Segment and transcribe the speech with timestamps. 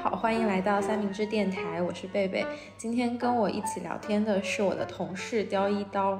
[0.00, 2.46] 好，欢迎来到三明治电台，我是贝贝。
[2.76, 6.16] 今天跟我一起聊天的是我的同事刁一刀，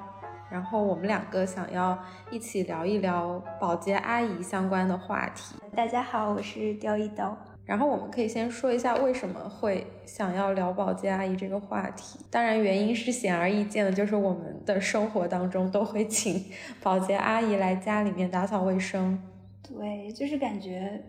[0.51, 1.97] 然后我们两个想要
[2.29, 5.55] 一起聊一聊保洁阿姨相关的话题。
[5.77, 7.39] 大家好，我是刁一刀。
[7.65, 12.19] 然后我们可以先说一下为什么会想要聊保洁阿姨这个话题。
[12.31, 16.47] 当然，原因是显而易见的，就是我们的生活当中都会请
[16.83, 19.23] 保洁阿姨来家里面打扫卫生。
[19.63, 21.01] 对，就是感觉。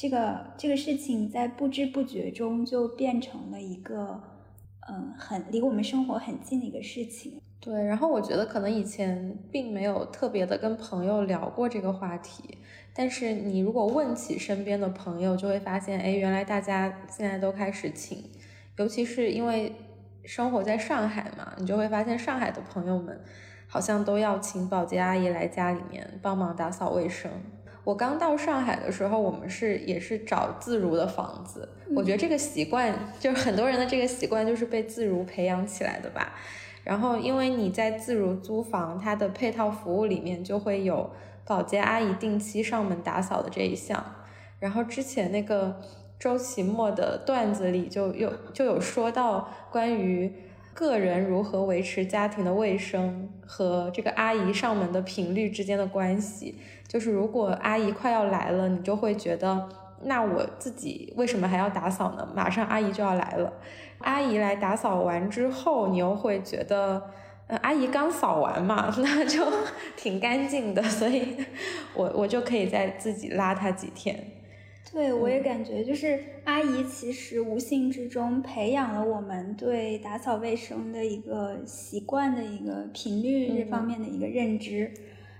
[0.00, 4.18] 这个这个事情在不知不觉中就变成了一个，
[4.88, 7.38] 嗯，很离我们生活很近的一个事情。
[7.60, 12.56] 对，然后我觉得可能以前并没有特别的跟朋友聊过这个话题，
[12.94, 18.24] 但是你如果问起身边的朋友，就会发现，哎，原来大家现在都开始请，
[18.78, 19.70] 尤其是因为
[20.24, 23.20] 生活在上海嘛，你就会发现上海的朋友们
[23.68, 27.30] 好像都要请保洁阿姨来家里面帮忙打扫卫生。
[27.84, 31.68] 我刚到上海的时候，我们是也是找自如的房子。
[31.96, 36.34] 我觉得这个习惯，就是很多人的这个习惯，就是被自如培养起来的吧。
[36.84, 41.10] 然后，因为你在自如租房，它的配套服务里面就会有
[41.44, 44.04] 保洁阿姨定期上门打扫的这一项。
[44.58, 45.80] 然后之前那个
[46.18, 50.32] 周奇墨的段子里就有就有说到关于
[50.74, 56.56] 个人如何维持家庭的卫生和这个阿姨上门的频率之间的关系。
[56.86, 59.68] 就是如果阿姨快要来了，你就会觉得，
[60.02, 62.28] 那我自己为什么还要打扫呢？
[62.34, 63.52] 马上阿姨就要来了，
[63.98, 67.00] 阿姨来打扫完之后，你又会觉得，
[67.62, 69.46] 阿姨刚扫完嘛， 那就
[69.96, 71.36] 挺干净的，所以
[71.94, 74.16] 我我就可以再自己拉她几天。
[74.92, 84.92] 对，我也感觉就是阿姨其实无形之中培养了我们对打扫卫生的一个习惯的一个频率这方面的一个认知。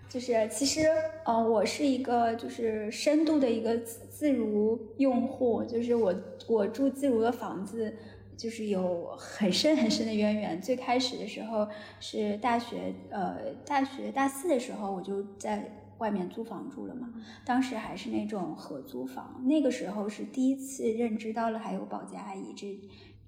[0.08, 0.88] 就是其实，
[1.24, 6.12] 呃，我是一个就是深度的一个自如用户，就是我
[6.48, 7.94] 我住自如的房子，
[8.36, 10.60] 就是有很深很深的渊源。
[10.60, 11.68] 最开始的时候
[12.00, 22.78] 是大学，呃，大学大四的时候我就在外面租房住了嘛，当时还是那种合租房，那个时候是第一次认知到了还有保洁阿姨这。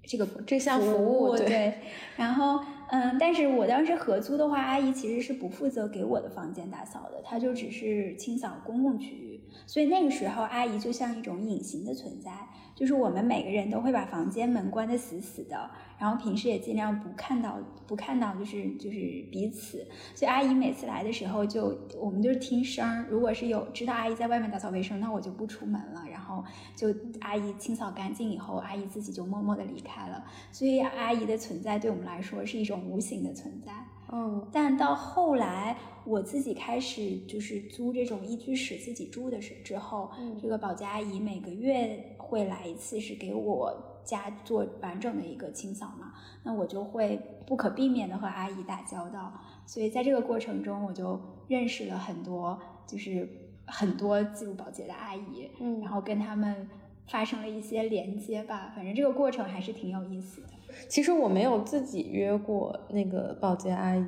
[0.05, 1.75] 这个这项服务对，
[2.17, 12.31] 然后嗯，但是我当时合租的话，阿姨其实是不负责给我的房间打扫的，她就只是清扫公共区域，所以那个时候阿姨就像一种隐形的存在。
[12.75, 15.69] 就是我们每个人都会把房间门关得死死的，
[16.03, 18.97] 然后平时也尽量不看到不看到，就是就是
[19.31, 19.87] 彼此。
[20.13, 23.05] 所以阿姨每次来的时候，就我们就是听声儿。
[23.09, 26.03] 如果是有知道阿姨在外面打扫卫生，那我就不出门了。
[26.11, 26.43] 然后
[26.75, 30.21] 就阿姨清扫干净以后，阿姨自己就默默地离开了。
[30.51, 33.71] 所以阿姨的存在对我们来说是一种无形的存在。
[34.15, 35.75] 嗯，但到后来
[36.05, 43.73] 我自己开始就是租这种一居室自己住的时之后，这个保洁阿姨每个月会来一次，是给我
[44.05, 46.13] 家做完整的一个清扫嘛，
[46.43, 49.33] 那我就会不可避免的和阿姨打交道，
[49.65, 53.27] 所以在这个过程中，我就认识了很多就是
[53.65, 56.69] 很多自如保洁的阿姨，嗯，然后跟他们
[57.07, 60.49] 发生了一些连接吧，反正这个过程还是挺有意思的。
[60.87, 64.05] 其实我没有自己约过那个保洁阿姨，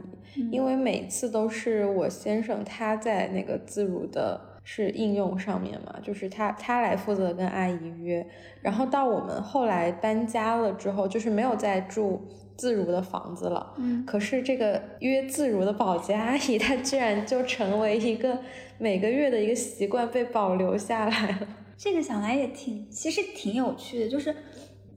[0.51, 8.25] 因为每次都是我先生他在那个自如的是应用上面嘛，就是他他来负责跟阿姨约，
[8.61, 12.21] 然后到我们后来搬家了之后，就是没有再住
[12.57, 13.73] 自如的房子了。
[13.77, 18.39] 嗯，可是这个约自如的保洁阿姨，她居然就成为一个
[18.77, 21.47] 每个月的一个习惯被保留下来了。
[21.77, 24.35] 这个想来也挺，其实挺有趣的，就是。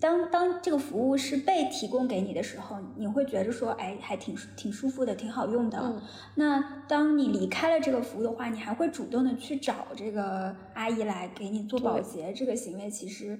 [0.01, 6.01] 当当这个服务是被提供给你的时候，你会觉得说，哎，还挺挺舒服的，挺好用的。
[6.37, 13.37] 那当你离开了这个服务的话，你还会主动的去找这个阿姨来给你做保洁，这个行为其实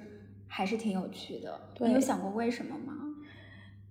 [0.49, 1.61] 还是挺有趣的。
[1.79, 2.93] 你有想过为什么吗？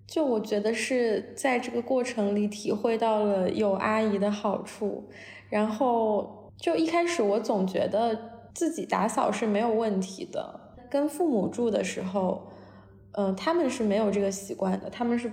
[0.06, 5.08] 就我觉得是在这个过程里体会到了有阿姨的好处，
[5.50, 10.60] 然后就一开始我总觉得自己打扫是没有问题的，
[10.90, 12.52] 跟父母住的时候。
[13.18, 15.32] 嗯，他们是没有这个习惯的，他们是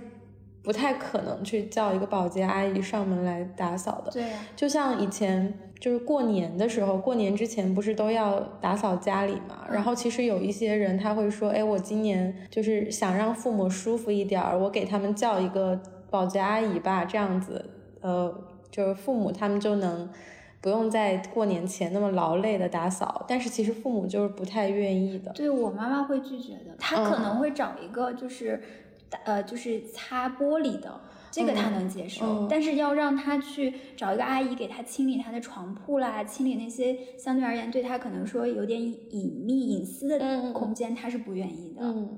[0.63, 4.11] 不太可能去叫一个保洁阿姨上门来打扫的。
[4.11, 9.67] 对，就像以前就是过年的时候，过年之前不是都要打扫家里嘛？
[9.71, 15.79] 然后其实有一些人他会说，哎，我今年就是想让父母舒服一点儿，我给他们叫一个
[16.09, 17.63] 保洁阿姨吧，这样子，
[18.01, 18.33] 呃，
[18.71, 20.09] 就是父母他们就能。
[20.65, 25.31] 不用在过年前那么劳累的打扫，但是其实父母就是不太愿意的。
[25.33, 28.59] 对我妈妈会拒绝的，她可能会找一个就是，
[29.25, 32.25] 呃，就是擦玻璃的，这个她能接受。
[32.25, 41.83] 嗯但是要让她去找一个阿姨给她清理她的床铺啦，清理那些相对而言对她可能说有点隐秘隐私的空间，她是不愿意的。
[41.83, 42.17] 嗯，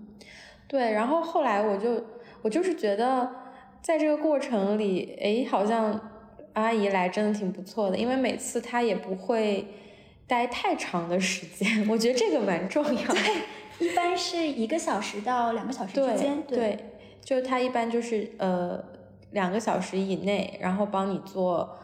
[0.70, 0.94] 对。
[0.94, 2.02] 然后后来我就
[2.44, 3.30] 我就是觉得，
[3.82, 6.00] 在这个过程里，哎，好像
[6.58, 9.68] 阿姨来真的挺不错的，因为每次她也不会
[10.26, 13.20] 待太长的时间，我觉得这个蛮重要的。
[13.80, 16.42] 一般是一个小时到两个小时之对间。
[16.48, 16.80] 对，
[17.22, 18.84] 就是他一般就是呃
[19.34, 21.78] 两个小时以内，然后帮你做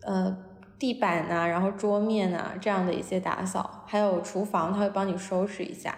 [0.00, 0.34] 呃
[0.78, 5.94] 地板呐、然后桌面啊这样的一些打扫，还有厨房她会帮你收拾一下，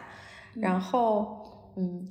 [0.57, 2.09] 然后嗯。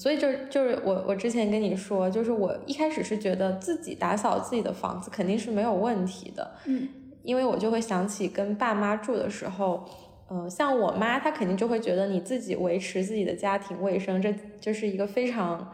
[0.00, 6.88] 所以就就是我我之前跟你说，就是我一开始是觉得自己打扫自己的房子肯定是没有问题的，嗯
[7.22, 9.84] 因为我就会想起跟爸妈住的时候，
[10.28, 15.70] 呃，像我妈，她肯定就会觉得你自己维持自己的家庭卫生，这就是一个非常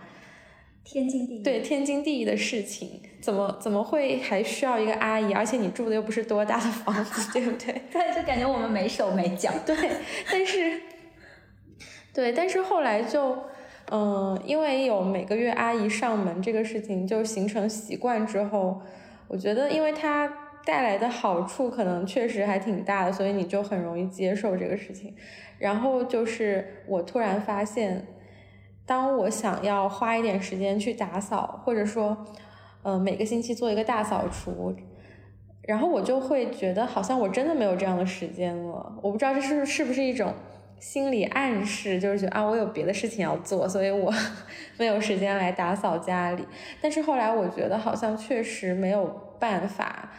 [0.82, 1.42] 天经地义。
[1.44, 5.32] 对天经地义的事情，怎么怎么会还需要一个阿姨？
[5.32, 7.82] 而且你住的又不是多大的房子，对不对？
[7.92, 9.52] 对，就感觉我们没手没脚。
[9.64, 9.76] 对，
[10.28, 10.80] 但是
[12.12, 13.38] 对，但是后来就。
[13.92, 18.82] 嗯，因为有每个月阿姨上门这个事情就形成习惯之后，
[19.28, 20.28] 我觉得因为它
[20.64, 25.14] 带来的好处可能确实还挺大的，所以你就很容易接受这个事情。
[25.58, 28.06] 然后就是我突然发现，
[28.84, 32.26] 当我想要花一点时间去打扫，或者说，
[32.82, 34.74] 呃，每个星期做一个大扫除，
[35.62, 38.98] 然后我就会觉得好像我真的没有这样的时间了。
[39.00, 40.34] 我不知道这是是不是一种。
[40.78, 44.12] 心理暗示就是觉得啊，我有别的事情要做，所以我
[44.78, 46.46] 没有时间来打扫家里。
[46.80, 49.06] 但是后来我觉得好像确实没有
[49.40, 50.12] 办法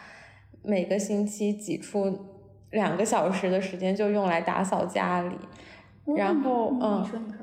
[0.62, 2.18] 每个星期挤出
[2.70, 5.36] 两个小时的时间就用来打扫家里。
[6.16, 7.38] 然后嗯，你说你说，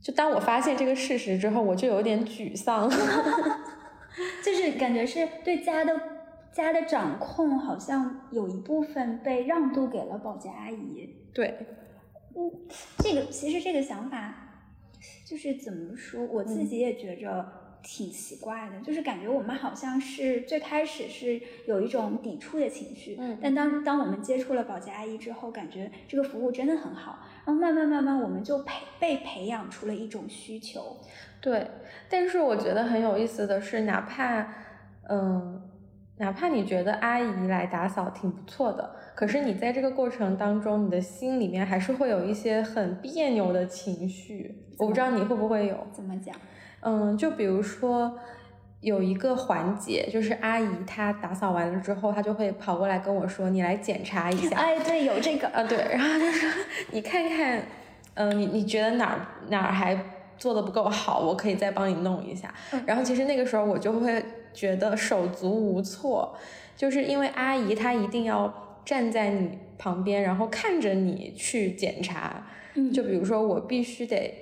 [0.00, 2.88] 就当我发现这个事实之后，我就有点沮丧，
[4.44, 5.94] 就是感觉是对家的
[6.52, 11.14] 家的掌控，好像有一部分被让渡给了保洁阿姨。
[11.32, 11.54] 对。
[12.36, 12.52] 嗯，
[12.98, 14.34] 这个其实这个想法
[15.24, 17.46] 就是怎么说，我自己也觉着
[17.82, 30.98] 挺奇怪的，就是感觉我们好像是最开始是有一种抵触的情绪，嗯，但当当我们接触了保洁阿姨之后，感觉这个服务真的很好，然后慢慢慢慢我们就培被培养出了一种需求，
[31.40, 31.66] 对，
[32.10, 34.52] 但是我觉得很有意思的是，哪怕
[35.08, 35.62] 嗯。
[36.18, 44.62] 哪怕你觉得阿姨来打扫挺不错的，可是你在这个过程当中，你的心里面还是会有一些很别扭的情绪。
[44.76, 45.86] 我不知道你会不会有？
[45.90, 46.36] 怎么讲？
[46.80, 48.18] 嗯，就比如说
[48.82, 56.50] 有一个环节，就是阿姨她打扫完了之后，她就会跑过来跟我说：“你来检查一下。”哎，对，有这个啊，对，然后就说
[56.92, 57.58] ：“你看看，
[58.14, 59.98] 嗯、呃，你你觉得哪儿哪儿还
[60.36, 62.52] 做的不够好，我可以再帮你弄一下。
[62.72, 64.22] 嗯”然后其实那个时候我就会。
[64.56, 66.34] 觉得手足无措，
[66.74, 72.46] 就是因为阿姨她一定要站在你旁边，然后看着你去检查。
[72.74, 74.32] 嗯，就比如说我必须得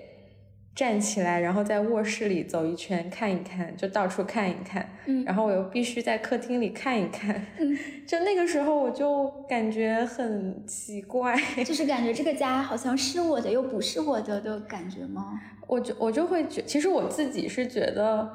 [0.75, 4.88] 站起来，然后在卧室里走一圈看一看，就到处看一看。
[5.06, 7.46] 嗯，然后我又必须在客厅里看一看。
[7.58, 7.76] 嗯，
[8.06, 15.41] 就那个时候我就感觉很奇怪，就 是感觉这个家好像是我的又不是我的的感觉吗？
[15.67, 18.29] 我就我就会觉，其实我自己是觉得，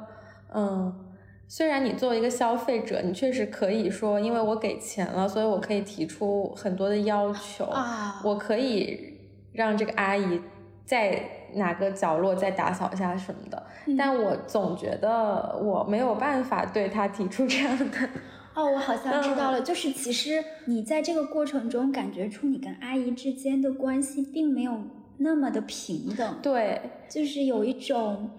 [0.52, 1.06] 嗯。
[1.52, 9.18] 虽然你作为一个消费者，你确实可以说，因为我给钱了，所以我可以提出很多的要求啊，我可以
[9.52, 10.40] 让这个阿姨
[10.84, 11.20] 在
[11.54, 18.08] 哪个角落再打扫一下什么的，嗯、但我总觉得我没有办法对她提出这样的。
[18.54, 24.80] 哦，我好像知道了，嗯、就是其实你在这个过程中感觉出你跟阿姨之间的关系并没有
[25.16, 28.30] 那么的平等，对，就是有一种。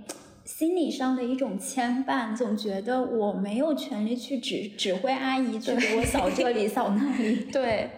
[0.43, 7.45] 心理上的一种牵绊，总觉得我没有权利去指 指挥阿姨去给我扫这里扫那里。
[7.53, 7.89] 对，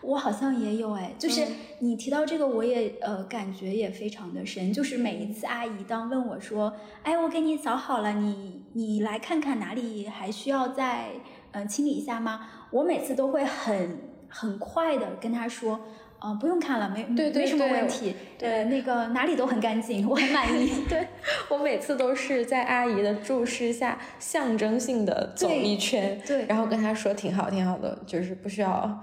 [0.00, 1.46] 我好像也有哎，就是
[1.80, 4.72] 你提到这个，我也呃感觉也非常的深。
[4.72, 6.72] 就是每一次阿姨当问我说
[7.04, 11.10] ：“哎，我给你扫好了，你你来看看哪里还需要再
[11.52, 15.80] 嗯、呃、清理一下吗？”我每次都会很很快的跟她说。
[16.22, 18.14] 啊、呃，不用看了，没对对没什么问题。
[18.38, 20.70] 对，呃、那个哪里都很干净，我很满意。
[20.88, 21.08] 对
[21.48, 29.02] 我每次都是在阿姨的注视下，象征性的走一圈，对，然后跟她说挺好，挺好的，就是不需要，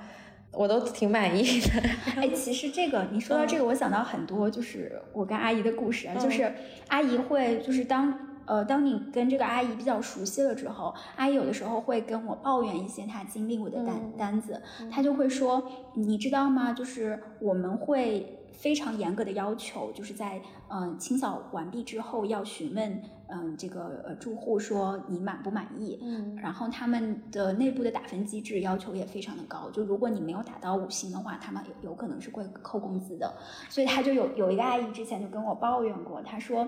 [0.54, 1.68] 我都挺满意的。
[2.16, 6.50] 哎，其实这个你说到这个，嗯、我想到很多，就是我跟阿姨的故事啊，嗯、就是
[6.88, 8.18] 阿姨会，就是当。
[8.50, 15.64] 呃，当你跟这个阿姨比较熟悉了之后，阿姨有的时候会跟我抱怨一些她经历过的单、嗯、单子，她就会说，
[15.94, 16.74] 你知道吗？
[16.74, 33.32] 就是我们会非常严格的要求，就是在嗯清扫完毕之后要询问嗯这个呃住户说你满不满意，嗯然后他们的内部的打分机制要求也非常的高，就如果你没有打到五星的话，他们有有可能是会扣工资的。
[33.70, 36.68] 所以他就有有一个阿姨之前就跟我抱怨过，她说。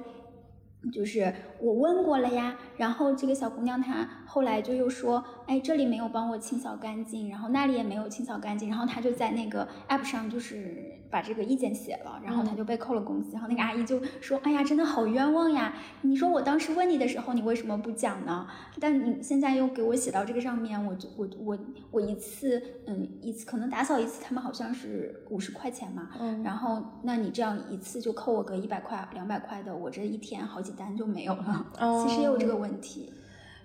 [0.91, 15.73] 就是我问过了呀，然后这个小姑娘她后来就又说，哎，这里没有帮我清扫干净，然后那里也没有清扫干净，然后她就在那个 app 上就是把这个意见写了，然后他就被扣了工资，然后那个阿姨就说，哎呀，真的好冤枉呀！
[16.01, 18.47] 你说我当时问你的时候，你为什么不讲呢？
[18.79, 21.59] 但你现在又给我写到这个上面，我就我我
[21.91, 31.67] 我一次，嗯，一次可能打扫一次，他们好像是五十块钱嘛，嗯，然后那你这样一次就扣我个一百块、两百块的，我这一天好几单就没有了。
[31.79, 33.13] 哦 其实也有这个问题。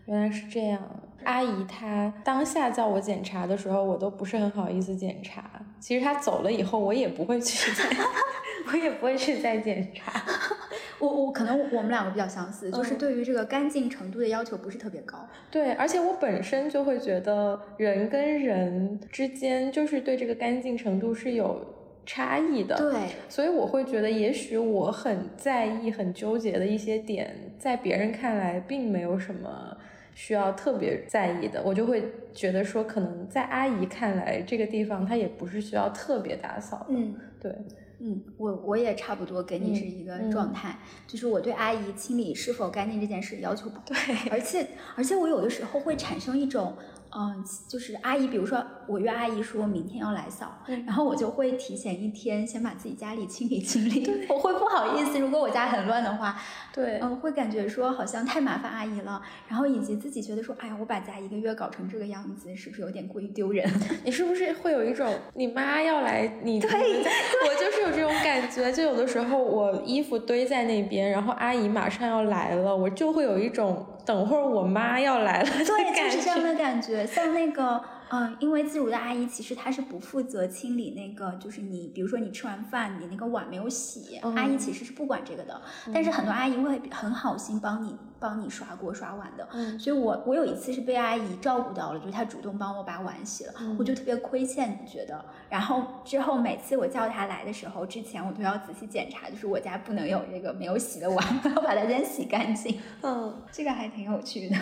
[0.07, 0.83] 原来是这样。
[1.27, 5.45] 阿姨她当下叫我检查的时候，我都不是很好意思检查。
[5.81, 7.85] 其实她走了以后，我也不会去再，
[8.73, 10.13] 我也不会去再检查。
[10.99, 15.19] 我我可能我们两个比较相似，就是嗯对于这个干净程度的要求不是特别高。
[15.51, 21.61] 对，而且我本身就会觉得人跟人之间就是对这个干净程度是有
[22.07, 22.75] 差异的。
[22.79, 29.77] 对，所以我会觉得，也许我很在意、很纠结的一些点，在别人看来并没有什么
[30.17, 36.87] 需要特别在意的，我就会觉得说，可能在阿姨看来，这个地方它也不是需要特别打扫的。
[36.89, 37.15] 嗯。
[37.39, 37.55] 对，
[37.99, 46.75] 嗯，我我也差不多跟你是一个嗯状态，就是我对阿姨清理是否干净这件事要求不高，对，而且而且我有的时候会产生一种，
[47.19, 56.37] 嗯、就是阿姨，比如说我约阿姨说明天要来扫，嗯然后我就会提前一天先把自己家里清理清理，我会不好意思，如果我家很乱的话，
[56.75, 63.67] 对，嗯，会感觉说好像太麻烦阿姨了，然后以及自己觉得说，哎呀，我把家一个月搞成这个样子，是不是有点过于丢人？
[64.05, 66.61] 你是不是会有一种你妈要来你？
[66.61, 75.65] 对我就是有这种感觉，就有的时候我衣服堆在那边，然后阿姨马上要来了，我就会有一种等会儿我妈要来了对。
[76.11, 77.05] 就是这样的感觉。
[77.07, 85.61] 像那个，嗯，因为自如的阿姨其实她是不负责清理那个，就是你，比如说你吃完饭，你那个碗没有洗，嗯阿姨其实是不管这个的。
[85.93, 89.49] 但是很多阿姨会很好心帮你帮你刷锅刷碗的。
[89.53, 95.25] 嗯所以我我有一次是被阿姨照顾到了，就是她主动帮我把碗洗了，嗯我就特别亏欠，觉得。
[95.49, 102.79] 然后之后每次我叫她来的时候，之前我都要仔细检查，就是我家不能有这个没有洗的碗， 我要把它先洗干净。
[103.03, 104.57] 嗯，这个还挺有趣的。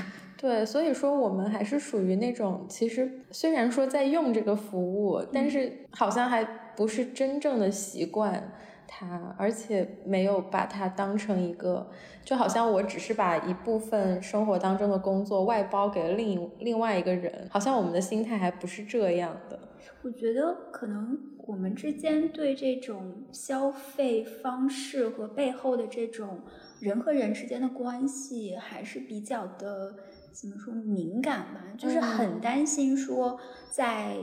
[0.44, 6.44] 对，所以说我们还是属于那种，其实虽然说在用这个服务，但是好像还
[6.76, 8.52] 不是真正的习惯
[8.86, 11.90] 它，而且没有把它当成一个，
[12.22, 19.58] 就好像我只是把一部分生活当中的工作外包给了另一另外一个人，好像我们的心态还不是这样的。
[20.02, 26.40] 我觉得可能我们之间对这种消费方式和背后的这种
[26.80, 29.94] 人和人之间的关系还是比较的
[30.34, 34.16] 怎么说敏感吧，就是很嗯担心说在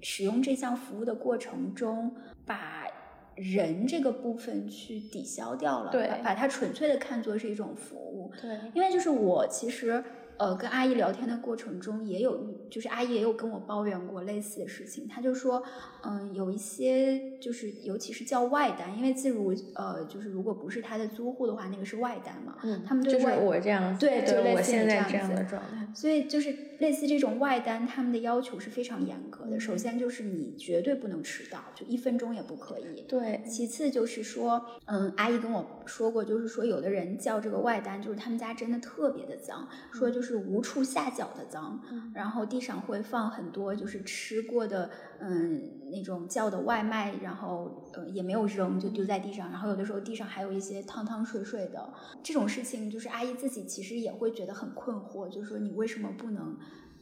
[0.00, 2.86] 使用这项服务的过程中把。
[3.34, 10.04] 人这个部分去抵消掉了，对把把它纯粹的看作是一种服务，对，因为就是我其实
[10.36, 15.08] 呃跟阿姨聊天的过程中也有遇，就是阿姨也有跟我抱怨过类似的事情。
[15.08, 15.62] 她就说，
[16.04, 25.88] 嗯、有一些就是尤其是叫外单，因为自如呃就是如果不是他的租户的话，那个是外单嘛，嗯，他们对外我这样，对就类似在这样子的状态。
[25.94, 29.58] 所以就是类似这种外单，他们的要求是非常严格的。
[29.58, 33.04] 首先就是你绝对不能迟到，就一分钟也不可以。
[33.08, 44.90] 对，其次就是说，嗯，阿姨跟我说过，就是说有的人叫这个外单，就是他们家真的特别的脏，说就是无处下脚的脏，嗯然后地上会放很多就是吃过的，
[45.24, 51.92] 嗯，那种叫的外卖，然后呃也没有扔，就丢在地上，然后有的时候地上还有一些汤汤水水的，
[52.24, 56.58] 这种事情就是阿姨自己其实也会觉得很困惑，就是说你为什么不能，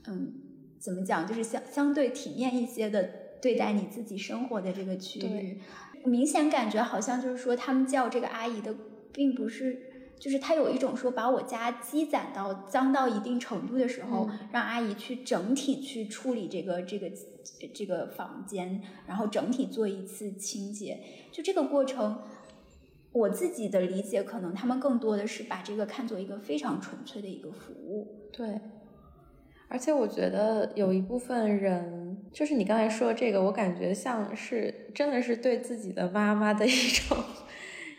[0.06, 0.34] 嗯，
[0.78, 3.08] 怎么讲，就是相相对体面一些的
[3.40, 5.60] 对待你自己生活的这个区域。
[6.04, 8.74] 明显感觉好像就是说，他们叫这个阿姨的，
[9.12, 17.10] 并不是，就是他有一种说把我家积攒到脏到一定程度的时候，嗯让阿姨去整体去处理这个这个
[17.74, 20.98] 这个房间，然后整体做一次清洁。
[21.32, 22.18] 就这个过程，
[23.12, 28.28] 我自己的理解，可能他们更多的是把这个看作一个非常纯粹的一个服务。
[28.32, 28.60] 对，
[29.68, 37.16] 而且我觉得有一部分人，就是你刚才说的这个，我感觉像是真的是对自己的妈妈的 一种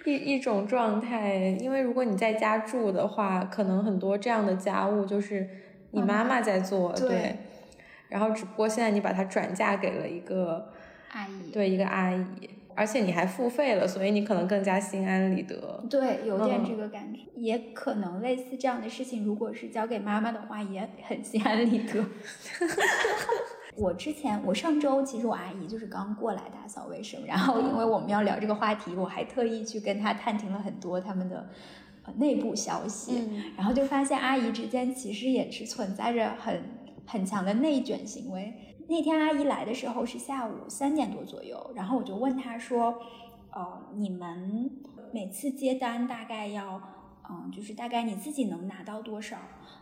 [0.05, 1.57] 一一种状态。
[1.61, 5.49] 因为如果你在家住的话，可能很多这样的家务就是
[5.91, 7.35] 你妈妈在做，对对。
[8.11, 10.73] 然后只不过现在你把它转嫁给了一个
[11.11, 12.25] 阿姨，对一个阿姨，
[12.75, 15.81] 而且你还付费了，所以你可能更加心安理得。
[15.89, 22.03] 对，有点这个感觉，也可能类似这样的事情，如果是交给妈妈的话，也很心安理得。
[23.77, 31.49] 我之前，我上周其实我阿姨就是刚过来打扫卫生，然后因为我们要聊这个话题，我还特意去跟她探听了很多他们的
[32.03, 36.61] 呃内部消息，然后就发现阿姨之间其实也是存在着很
[37.05, 38.75] 很强的内卷行为。
[38.87, 43.01] 那天阿姨来的时候是下午三点多左右，然后我就问她说
[43.51, 44.69] ：“呃，你们
[45.13, 46.81] 每次接单大概要，
[47.29, 49.37] 嗯，就是大概你自己能拿到多少？”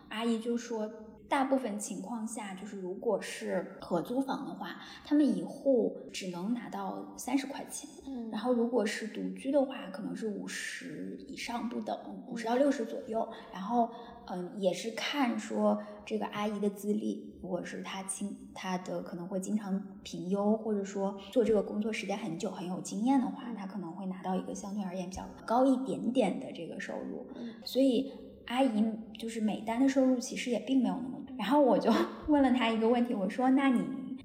[0.09, 0.89] 阿姨就说。
[1.29, 7.87] 大部分情况下，就是如果是合租房的话，他们一户只能拿到三十块钱。
[8.07, 11.95] 嗯，然后如果是独居的话，可能是五十以上不等，
[12.27, 13.29] 五十到六十左右。
[13.53, 13.91] 然后，
[14.25, 27.27] 嗯，也是看说这个阿姨的资历，如果是她经她的可能会经常评优，或者说做这个工作时间很久，很有经验的话，她可能会拿到一个相对而言比较高一点点的这个收入。
[27.35, 28.11] 嗯，所以。
[28.49, 28.83] 阿姨
[29.15, 31.89] 就是每单的收入其实也并没有那么多，然后我就
[32.27, 33.81] 问了他一个问题，我说：“那你？”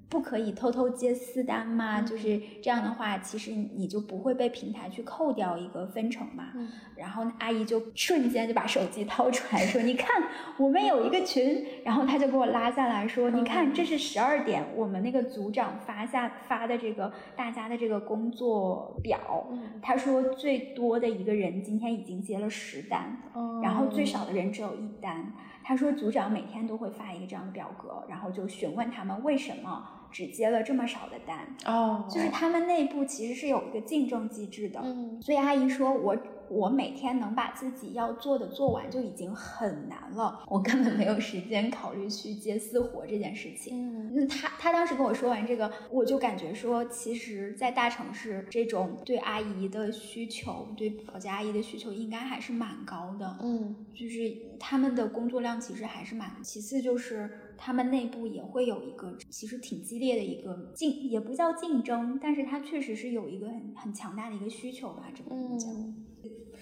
[0.06, 2.00] 不可以偷偷接私单吗？
[2.02, 6.52] 就是这样的话，其实你就不会被平台去扣掉一个分成嘛。
[6.94, 10.22] 然后阿姨就瞬间就把手机掏出来说：“你看，
[10.56, 19.48] 我们有一个群。”然后他就给我拉下来说：“你看，这是十二点，我们那个组长发下发的这个大家的这个工作表。
[19.82, 23.16] 他说最多的一个人今天已经接了十单，
[23.64, 25.32] 然后最少的人只有一单。
[25.64, 36.16] 他说组长每天都会发一个这样的表格，然后就询问他们为什么。”只接了这么少的单哦，就是他们内部其实是有一个竞争机制的，嗯，所以阿姨说我。
[36.48, 43.74] 我每天能把自己要做的做完就已经很难了，我根本没有时间考虑去接私活这件事情。
[44.14, 53.38] 嗯，他他当时跟我说完这个，我就感觉说，其实，在大城市这种对阿姨的需求，对保洁阿姨的需求应该还是蛮高的。
[53.42, 56.30] 嗯，就是他们的工作量其实还是蛮。
[56.42, 65.72] 其次就是他们内部也会有一个其实挺激烈的一个竞，也不叫竞争，但是它确实是有一个很很强大的一个需求吧，这么讲。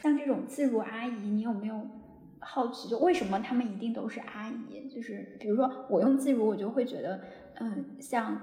[0.03, 1.87] 像这种自如阿姨，你有没有
[2.41, 2.89] 好奇？
[2.89, 4.89] 就为什么他们一定都是阿姨？
[4.89, 7.21] 就是比如说我用自如，我就会觉得，
[7.61, 8.41] 嗯，像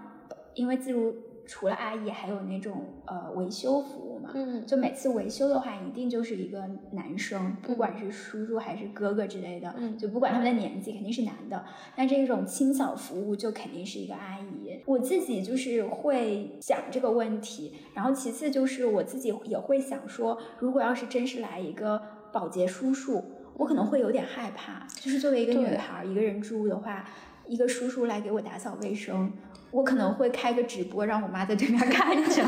[0.54, 1.14] 因为自如
[1.50, 11.66] 除了阿姨，还有那种呃维修服务嘛，嗯，就每次维修的话，一定就是一个男生，不管是叔叔还是哥哥之类的，嗯，就不管他们的年纪，肯定是男的。
[11.96, 14.80] 那这种清扫服务就肯定是一个阿姨。
[14.86, 22.00] 我自己就是会想这个问题，然后其次就是我自己也会想说，如果要是真是来一个
[22.32, 23.24] 保洁叔叔，
[23.58, 24.86] 我可能会有点害怕。
[25.00, 27.04] 就是作为一个女孩一个人住的话，
[27.50, 29.34] 一个叔叔来给我打扫卫生，
[29.72, 32.44] 我可能会开个直播，让我妈在对面看着。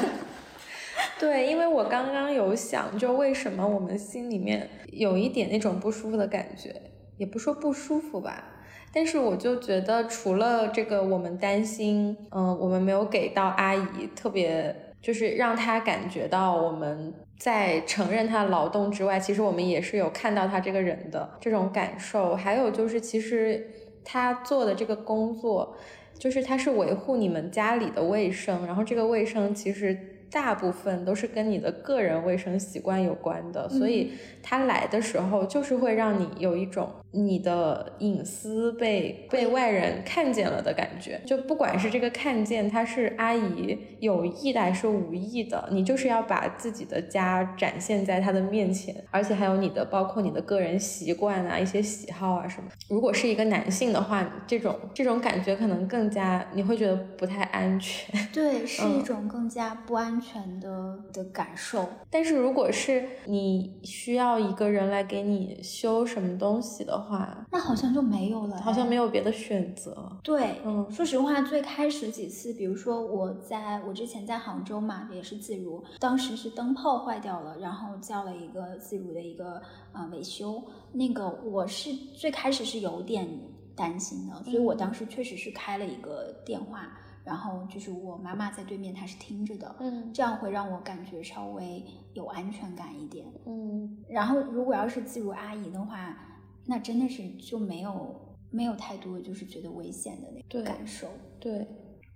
[1.20, 6.74] 对，因为我刚刚有想，就为什么我们心里面有一点那种不舒服的感觉，
[7.18, 8.48] 也不说不舒服吧。
[8.94, 22.36] 但是我就觉得，除了这个，我们担心，嗯，我们没有给到阿姨特别，就是让她感觉到我们在承认她的劳动之外，其实我们也是有看到她这个人的这种感受。
[22.36, 23.66] 还有就是，其实
[24.04, 25.76] 他做的这个工作，
[26.18, 30.18] 就是他是维护你们家里的卫生，然后这个卫生其实。
[30.32, 41.20] 大部分都是跟你的个人卫生习惯有关的，所以他来的时候就是会让你有一种你的隐私被被外人看见了的感觉。
[41.26, 52.70] 就不管是这个看见他是阿姨有意的还是无意的，你就是要把自己的家展现在他的面前，而且还有你的包括你的个人习惯啊、一些喜好啊什么。
[52.88, 58.18] 如果是一个男性的话，这种这种感觉可能更加你会觉得不太安全。
[58.32, 60.10] 对，是一种更加不安。
[60.10, 60.21] 全
[60.60, 70.12] 的的感受，但是如果是你需要一个人来给你修什么东西的话，那好像就没有了，好像没有别的选择。
[70.24, 79.62] 对，嗯，说实话，最开始几次，比如说我在我之前在杭州嘛，也是自如，当时是灯泡坏掉了，然后叫了一个自如的一个
[79.94, 83.28] 呃维修，那个我是最开始是有点
[83.76, 86.98] 担心的，所以我当时确实是开了一个电话。
[87.24, 93.98] 然后就是我妈妈在对面，她是听着的，嗯，这样会让我感觉稍微有安全感一点，嗯。
[94.10, 96.18] 然后如果要是自如阿姨的话，
[96.66, 101.08] 那真的是就没有没有太多就是觉得危险的那种感受，
[101.40, 101.68] 对，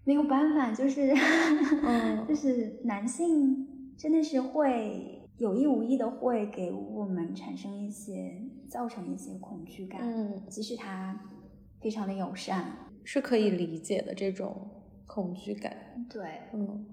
[0.04, 1.14] 没有办法，就是，
[1.86, 11.20] 嗯，就是男性真的是会有意无意的会给我们产生一些造成一些恐惧感，嗯，即使他
[11.80, 12.66] 非常的友善，
[13.04, 14.72] 是可以理解的这种。
[15.06, 16.86] 恐惧感，对，嗯，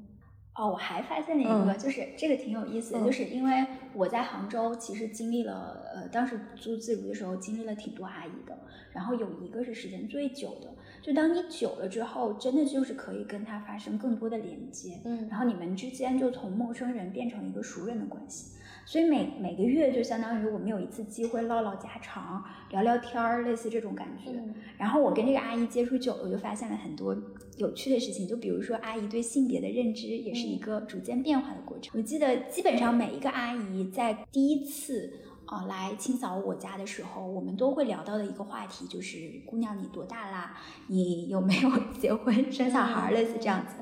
[0.54, 8.58] 哦，我还发现了一个，就是这个挺有意思的，就是因为我在杭州，其实经历了，呃，当时租自如的时候，经历了挺多阿姨的，
[8.92, 18.58] 然后有一个是时间最久的，就当你久了之后，真的就是可以跟他发生更多的连接，嗯，然后你们之间就从陌生人变成一个熟人的关系。
[18.84, 24.30] 所以每每个月就相当于我们有一次机会唠唠家常、聊聊天儿，类似这种感觉。
[24.76, 27.16] 然后我跟这个阿姨接触久了，我就发现了很多
[27.56, 28.26] 有趣的事情。
[28.26, 31.92] 就比如说，阿姨对性别的认知也是一个逐渐变化的过程。
[31.96, 35.12] 我记得基本上每一个阿姨在第一次
[35.52, 40.56] 啊来清扫我家的时候，我们都会聊到的一个话题就是：姑娘你多大啦？
[40.86, 43.10] 你有没有 结婚生小孩？
[43.10, 43.74] 类似这样子。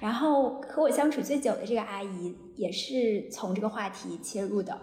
[0.00, 4.80] 然后和我相处最久的这个阿姨也是从这个话题切入的，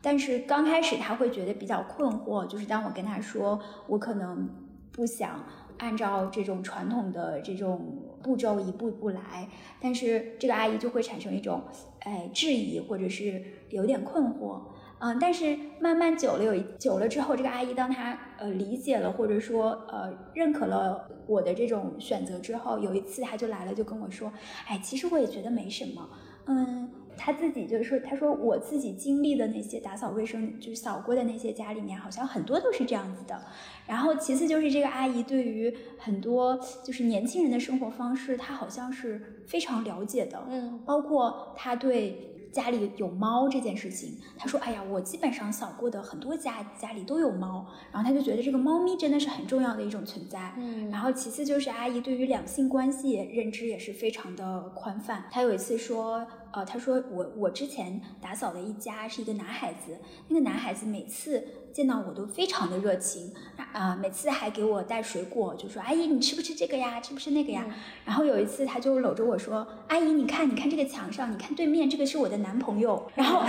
[0.00, 4.48] 但是刚开始她会觉得比较困惑，就是当我跟她说我可能
[4.92, 5.44] 不想
[5.78, 9.48] 按照这种传统的这种步骤一步一步来，
[9.80, 11.64] 但是这个阿姨就会产生一种
[11.98, 14.60] 哎质疑或者是有点困惑。
[15.04, 24.32] 嗯，但是慢慢久了，有久了之后，这个阿姨当她呃理解了，或者说呃认可了我的这种选择之后，有一次她就来了，就跟我说，
[24.66, 26.08] 哎，其实我也觉得没什么，
[26.46, 33.38] 嗯，她自己就是说，她说我自己经历的那些打扫卫生，就是扫过的那些家里面，好像很多都是这样子的。
[33.86, 42.30] 然后其次就是这个阿姨对于很多就是年轻人的生活方式，她好像是非常了解的，嗯，包括她对。
[42.54, 50.54] 家里有猫这件事情，他说：“哎呀，我基本上扫过的很多家家里都有猫，然后他就觉得这个猫咪真的是很重要的一种存在。
[50.56, 55.24] 嗯，然后其次就是阿姨对于两性关系认知也是非常的宽泛。
[55.30, 63.32] 她有一次说。”呃，他说我我之前打扫的一家是一个男孩子，那个男孩子每次见到我都非常的热情，
[63.72, 67.66] 啊，每次还给我带水果，就说阿姨你吃不吃这个呀，吃不吃那个呀？
[68.04, 73.10] 然后有一次他就搂着我说，阿姨你看你看这个墙上，你看对面这个是我的男朋友。
[73.16, 73.40] 然后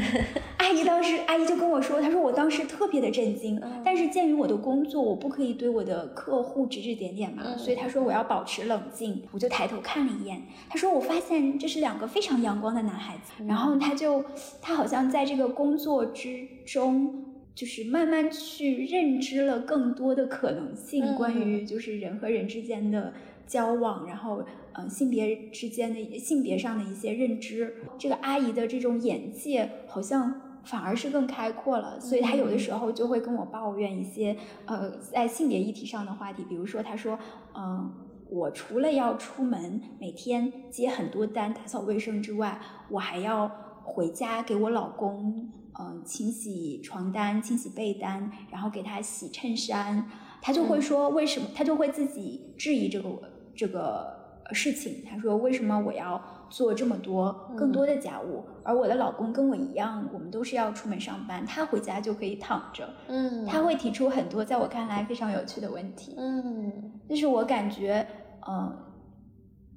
[0.56, 12.45] 阿姨当时阿姨就跟我说，她说我当时特别的震惊，但是鉴于我的工作，我不可以对我的客户指指点点嘛，所以她说我要保持冷静，我就抬头看了一眼，她说我发现这是两个非常。
[12.46, 14.24] 阳光的男孩子，然后他就
[14.62, 23.12] 他好像在这个工作之中，就是慢慢去认知了更多的可能性，关于就是人和人之间的
[23.46, 27.82] 交往，然后呃性别之间的性别上的一些认知。
[27.98, 37.18] 这个阿姨的这种眼界好像反而是更开阔了，所以她有的时候就会跟我抱怨一些呃在性别议题上的话题，比如说她说
[37.54, 37.92] 嗯。
[38.28, 42.60] 我除了要出门每天接很多单打扫卫生之外，
[42.90, 43.50] 我还要
[43.84, 50.10] 回家给我老公，嗯，清洗床单、清洗被单，然后给他洗衬衫。
[50.42, 51.48] 他就会说为什么？
[51.54, 53.08] 他就会自己质疑这个
[53.54, 55.04] 这个事情。
[55.08, 58.44] 他说为什么我要做这么多更多的家务？
[58.62, 62.88] 而我的老公跟我一样，我们都是要出门上班，他回家就可以躺着。
[63.08, 66.14] 嗯，他会提出很多在我看来非常有趣的问题。
[66.16, 66.92] 嗯。
[67.08, 68.04] 就是我感觉，
[68.48, 68.76] 嗯，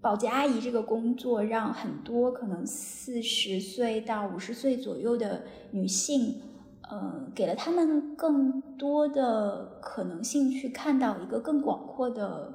[0.01, 6.41] 保洁阿姨这个工作让很多可能四十岁到五十岁左右的女性，
[6.89, 12.53] 呃，给了她们更多的可能性去看到一个更广阔的，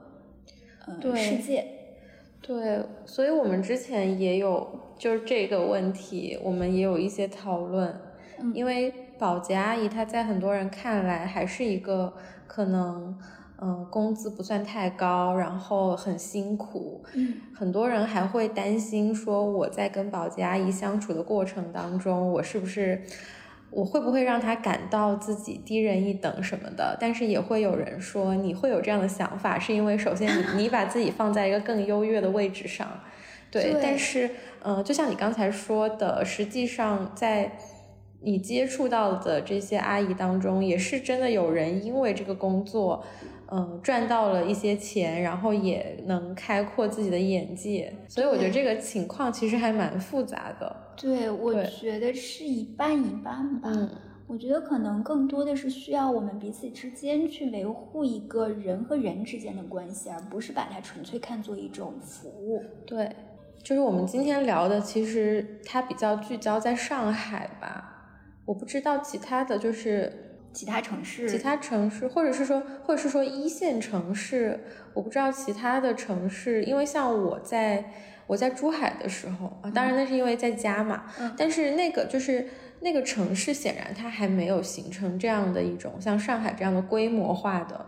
[0.87, 1.84] 呃，世界。
[2.47, 7.99] 对，所以我们之前也有就是这个问题，我们也有一些讨论，
[8.53, 12.13] 因为保洁阿姨她在很多人看来还是一个
[12.47, 13.19] 可能。
[13.57, 17.03] 嗯，工资不算太高，然后很辛苦。
[17.15, 23.01] 嗯，很多人还会担心说，我在跟保洁阿姨相处的过程当中，我是不是
[23.75, 26.97] 我会不会让他感到自己低人一等什么的？
[27.01, 32.89] 但是也会有人说，你会有这样的想法，是因为首先你你把自己放在一个更优越的位置上。
[33.51, 34.31] 对，但是
[34.63, 37.59] 嗯，就像你刚才说的，实际上在
[38.21, 43.05] 你接触到的这些阿姨当中，也是真的有人因为这个工作。
[43.53, 50.75] 嗯，赚到了一些钱，然后也能开阔自己的眼界，所以我觉得这个情况其实还蛮复杂的。
[50.97, 53.71] 对，我觉得是一半一半吧。
[53.73, 53.91] 嗯，
[54.27, 62.63] 我觉得可能更多的是需要我们彼此之间去维护一个人和人之间的关系，而不是把它纯粹看作一种服务。
[62.87, 63.15] 对，
[63.63, 67.91] 就是我们今天聊的，其实它比较聚焦在上海吧。
[68.47, 70.21] 我不知道其他的就是。
[70.55, 74.61] 其他城市，其他城市，或者是说，或者是说一线城市，
[74.95, 77.85] 我不知道其他的城市，因为像我在
[78.27, 81.05] 我在珠海的时候啊，当然那是因为在家嘛，
[81.37, 82.49] 但是那个就是
[82.81, 87.87] 那个城市，显然它还没有形成这样的一种像上海这样的规模化的，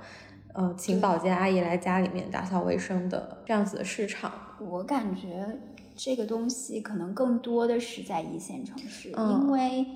[0.52, 4.32] 呃，请保洁阿姨来家里面打扫卫生的这样子的市场。
[4.58, 5.46] 我感觉
[5.94, 9.32] 这个东西可能更多的是在一线城市，嗯。
[9.32, 9.86] 因为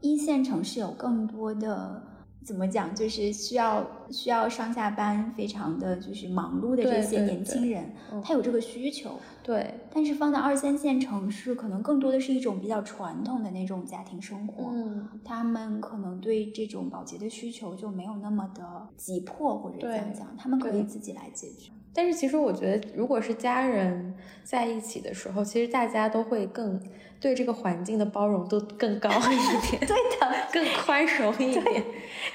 [0.00, 2.02] 一线城市有更多的
[2.46, 9.18] 怎么讲，就是需要需要上下班非常的就是忙碌的这些年轻人，嗯他有这个需求。
[9.42, 14.70] 对，但是放到二三线城市，可能更多的是一种比较传统的那种家庭生活。
[14.72, 18.62] 嗯，他们可能对这种保洁的需求就没有那么的
[18.96, 21.72] 急迫，或者怎样讲，他们可以自己来解决。
[21.96, 26.78] 但是其实我觉得，如果是家人在一起的时候，其实大家都会更
[27.18, 31.84] 对这个环境的包容度更高一点， 对的，更宽容一点。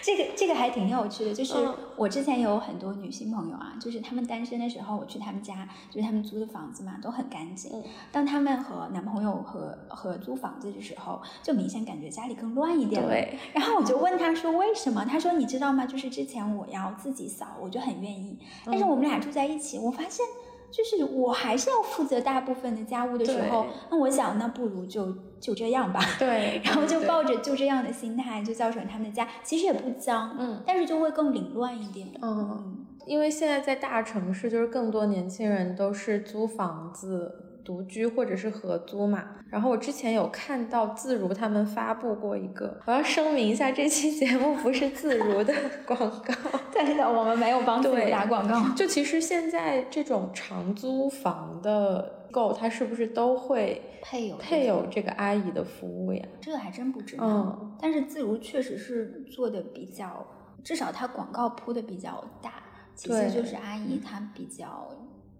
[0.01, 7.71] 这个这个还挺有趣的，就是嗯我之前有很多女性朋友啊，就是她们单身的时候，我去她们家，就是她们租的房子嘛，都很干净。
[7.73, 13.01] 嗯当她们和男朋友合合租房子的时候，就明显感觉家里更乱一点。
[13.03, 15.05] 对，然后我就问她说为什么？
[15.05, 15.85] 她说你知道吗？
[15.85, 20.25] 就是之前我要自己扫，我就很愿意，但是嗯我们俩住在一起，我发现。
[20.71, 25.99] 就是我还是要负责大部分的家务的时候，那我想那不如就就这样吧。
[26.17, 32.07] 对， 然后就抱着就这样的心态，就造成他们的家其实也不脏，嗯但是就会更凌乱一点。
[32.21, 39.23] 嗯，因为现在在大城市，就是更多年轻人都是租房子独居或者是合租嘛。
[39.49, 45.53] 然后我之前有看到自如他们发布过一个，我要声明一下，这期节目不是自如的
[45.85, 46.33] 广告。
[46.71, 48.73] 对的，我们没有帮自己对打广告。
[48.75, 56.25] 就其实现在这种长租房的购，它是不是都会配有配有这个阿姨的服务呀？
[56.39, 57.25] 这个还真不知道。
[57.25, 60.25] 嗯但是自如确实是做的比较，
[60.63, 62.53] 至少它广告铺的比较大。
[62.93, 64.87] 其次就是阿姨她比较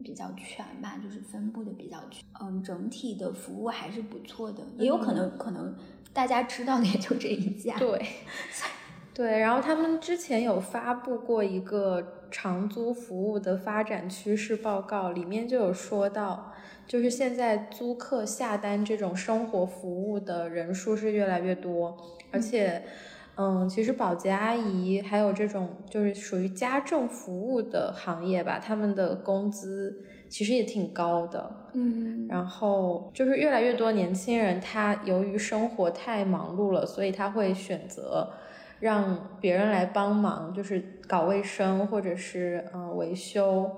[0.04, 2.24] 比较全吧，就是分布的比较全。
[2.42, 5.76] 嗯，整体的服务还是不错的，也有可能、可能
[6.12, 7.78] 大家知道的也就这一家。
[7.78, 8.06] 对，
[9.14, 16.54] 对，然后他们之前有发布过一个长租服务的发展趋势报告，里面就有说到，
[16.88, 21.98] 就是现在租客下单这种生活服务的人数是越来越多，
[22.32, 22.92] 而且，嗯，
[23.70, 31.70] 其实保洁阿姨还有这种就是属于家政服务的行业吧，他们的工资其实也挺高的。
[31.74, 38.34] 嗯，然后就是越来越多年轻人，他由于生活太忙碌了，所以他会选择
[38.80, 43.70] 让别人来帮忙，就是搞卫生或者是嗯、呃维修。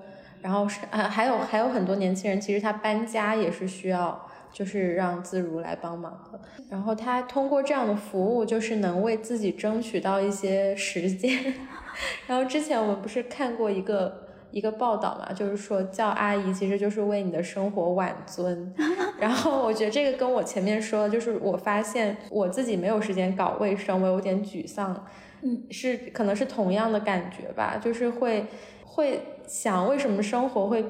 [0.41, 6.39] 然后是还还有还有很多年轻人，其实他搬家也是需要，就是让自如来帮忙的。
[6.69, 11.53] 然后他通过这样的服务，就是能为自己争取到一些时间。
[12.25, 18.73] 然后之前我们不是看过一个一个报道嘛，就是说叫阿姨其实就是为你的生活挽尊。
[19.19, 25.05] 然后我觉得这个跟我前面说，就是我发现我自己没有时间搞卫生，我有点沮丧。
[25.45, 28.45] 嗯，是可能是同样的感觉吧，就是会
[28.85, 30.83] 会想为什么生活会，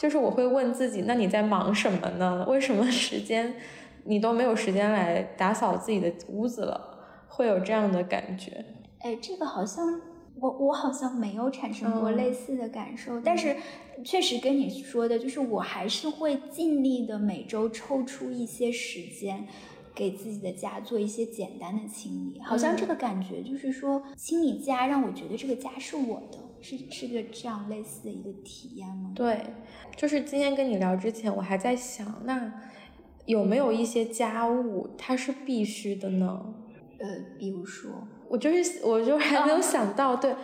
[0.00, 2.46] 就是我会问自己，那你在忙什么呢？
[2.48, 3.54] 为什么时间
[4.04, 6.98] 你都没有时间来打扫自己的屋子了？
[7.28, 8.64] 会有这样的感觉。
[9.00, 10.00] 哎，这个好像
[10.36, 13.54] 我我好像没有产生过嗯类似的感受，但是
[14.02, 19.46] 确实跟你说的，就是我还是会尽力的每周抽出一些时间。
[19.92, 29.10] 给自己的家做一些简单的清理，好像这个感觉就是说，清理家让我觉得这个家是我的，是是个这样类似的一个体验吗？
[29.14, 29.42] 对，
[29.96, 32.52] 就是今天跟你聊之前，我还在想，那
[33.26, 36.54] 有没有一些家务它是必须的呢？
[36.98, 37.06] 呃，
[37.38, 37.90] 比如说，
[38.28, 40.34] 我就是，我就还没有想到，对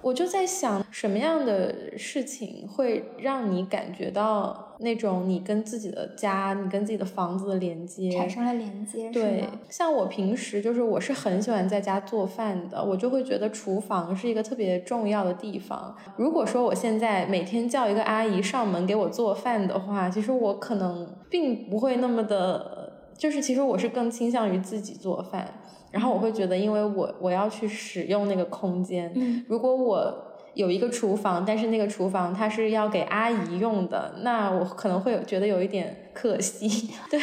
[0.00, 15.94] 我就在想，什么样的事情会让你感觉到那种你跟自己的家、你跟自己的房子的连接产生了连接，对？，像我平时就是我是很喜欢在家做饭的，我就会觉得厨房是一个特别重要的地方。
[16.16, 25.60] 如果说我现在每天叫一个阿姨上门给我做饭的话，其实我可能并不会那么的，就是其实我是更倾向于自己做饭。
[25.90, 30.24] 然后我会觉得，因为我我要去使用那个空间，嗯如果我
[30.54, 36.90] 有一个厨房，但是那个厨房它是要给阿姨用的，那我可能会有觉得有一点可惜。
[37.10, 37.20] 对，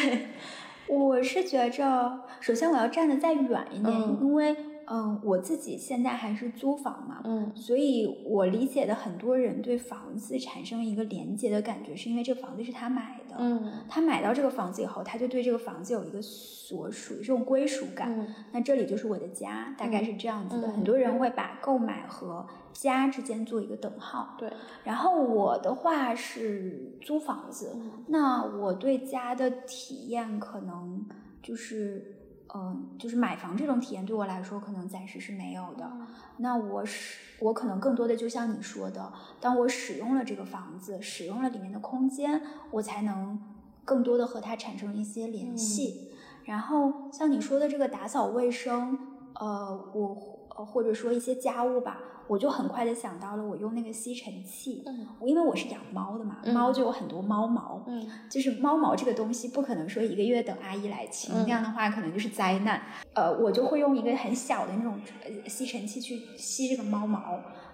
[0.88, 4.56] 我是觉着，首先我要站的再远一点，嗯因为
[4.88, 18.18] 嗯，我自己现在还是租房嘛，嗯所以我理解的很多人对房子产生一个连接的感觉，是因为这个房子是他买的，嗯他买到这个房子以后，他就对这个房子有一个所属，这种归属感。
[18.18, 20.68] 嗯那这里就是我的家，大概嗯是这样子的。
[20.68, 24.34] 嗯很多人会把购买和家之间做一个等号。
[24.38, 24.52] 对，
[24.84, 31.04] 然后我的话是租房子，嗯那我对家的体验可能
[31.42, 32.15] 就是，
[32.58, 35.92] 嗯，就是买房这种体验对我来说可能暂时是没有的。
[36.38, 42.40] 那我使我可能更多的就像你说的，当我使用了这个房子，使用了里面的空间，
[42.70, 43.38] 我才能
[43.84, 46.12] 更多的和它产生一些联系。
[46.44, 48.98] 然后像你说的这个打扫卫生，
[49.34, 52.00] 呃，我呃或者说一些家务吧。
[52.28, 62.82] 我就很快的想到了，我用那个吸尘器，嗯，因为我是养猫的嘛，猫就有很多猫毛，嗯，就是猫毛这个东西不可能说一个月等阿姨来清，那样的话可能就是灾难。
[63.14, 65.00] 呃，我就会用一个很小的那种
[65.46, 67.20] 吸尘器去吸这个猫毛。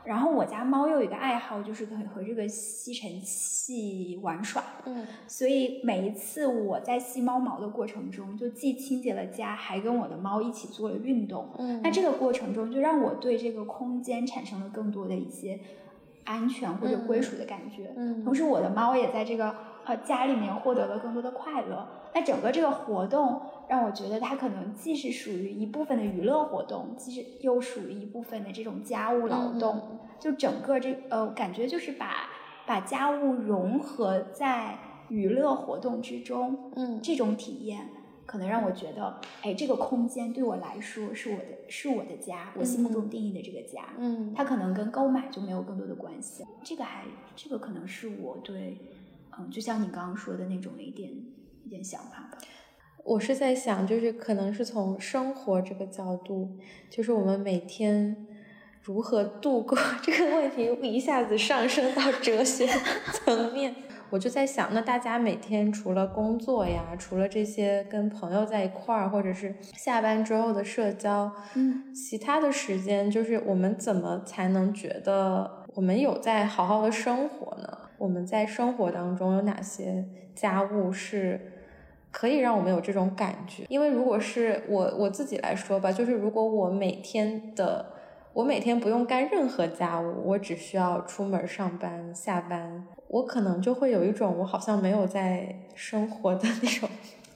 [0.05, 4.62] 然后我家猫又有一个爱好，就是可以和这个吸尘器玩耍。
[4.85, 11.49] 嗯，所以每一次我在吸猫毛的过程中，就既清洁了家，还跟我的猫一起做了运动。
[11.59, 15.61] 嗯，那这个过程中就让我对这个空间产生了更多的一些
[16.25, 17.93] 安全或者归属的感觉。
[17.97, 21.87] 嗯，同时我的猫也在这个呃家里面获得了更多的快乐。
[22.14, 23.42] 那整个这个活动。
[23.68, 29.99] 让我觉得它可能既是属于一部分的娱乐活动，其实又属于一部分的这种家务劳动。
[30.21, 32.29] 就整个这呃，感觉就是把
[32.66, 34.77] 把家务融合在
[35.09, 36.71] 娱乐活动之中。
[36.77, 37.88] 嗯，这种体验
[38.27, 43.85] 可能让我觉得，哎，这个空间对我来说是我的，是我的家，我心目中定义的这个家。
[43.97, 46.45] 嗯，它可能跟购买就没有更多的关系。
[46.62, 48.77] 这个还，这个可能是我对，
[49.38, 51.11] 嗯，就像你刚刚说的那种一点
[51.64, 52.38] 一点想法吧。
[53.05, 56.57] 我是在想，就是可能是从生活这个角度，
[56.88, 58.27] 就是我们每天
[58.81, 62.66] 如何度过 这个问题，一下子上升到哲学
[63.12, 63.75] 层面。
[64.11, 77.79] 我就在想，那大家每天除了工作呀，除了这些跟朋友在一块儿，或者是下班之后的社交，嗯，其他的时间，就是我们怎么才能觉得我们有在好好的生活呢？
[78.03, 81.41] 我们在生活当中有哪些家务是？
[82.15, 87.87] 可以让我们有这种感觉，因为如果是我我自己来说吧，就是如果我每天的
[88.35, 96.87] 我每天不用干任何家务，我只需要出门上班下班，我可能就会有一种我好像没有在生活的那种。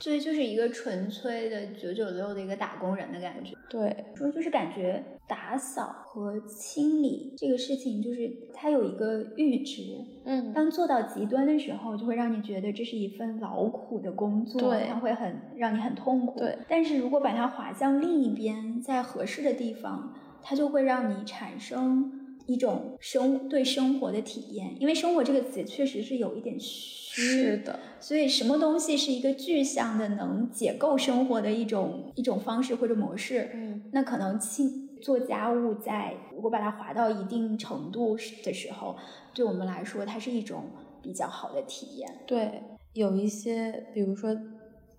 [0.00, 3.54] 所以就是一个纯粹的九九六的一个打工人的感觉。
[3.68, 10.04] 对，说就是感觉打扫和清理这个事情，就是它有一个阈值。
[10.24, 16.38] 嗯，当做到极端的时候，就会让你觉得这是一份劳苦的工作，对，它会很让你很痛苦。
[16.38, 22.15] 对，但是如果把它划向另一边，在合适的地方，它就会让你产生
[22.46, 24.76] 一种生对生活的体验。
[24.80, 27.06] 因为生活这个词确实是有一点虚。
[27.18, 33.50] 是的，所以什么东西是一个具象的能解构生活的一种一种方式或者模式？
[33.54, 38.96] 嗯，那可能清做家务，在如果把它划到一定程度的时候，
[39.32, 40.64] 对我们来说，它是一种
[41.02, 42.18] 比较好的体验。
[42.26, 44.36] 对，有一些，比如说。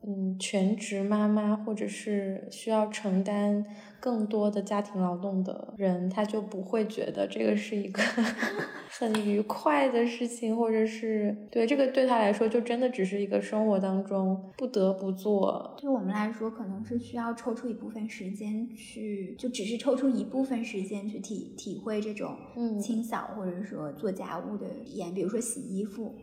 [0.09, 3.65] 嗯，全职妈妈或者是需要承担
[3.99, 8.01] 更多的家庭劳动的人，他就不会觉得这个是一个
[8.89, 15.75] 很愉快的事情，或者是对这个对他来说，就真的只是一个生活当中不得不做。
[15.77, 22.33] 对我们来说，可能是需要抽出一部分时间去，就只是抽出一部分时间去体体会这种
[22.81, 26.15] 清扫或者说做家务的体验，比如说洗衣服。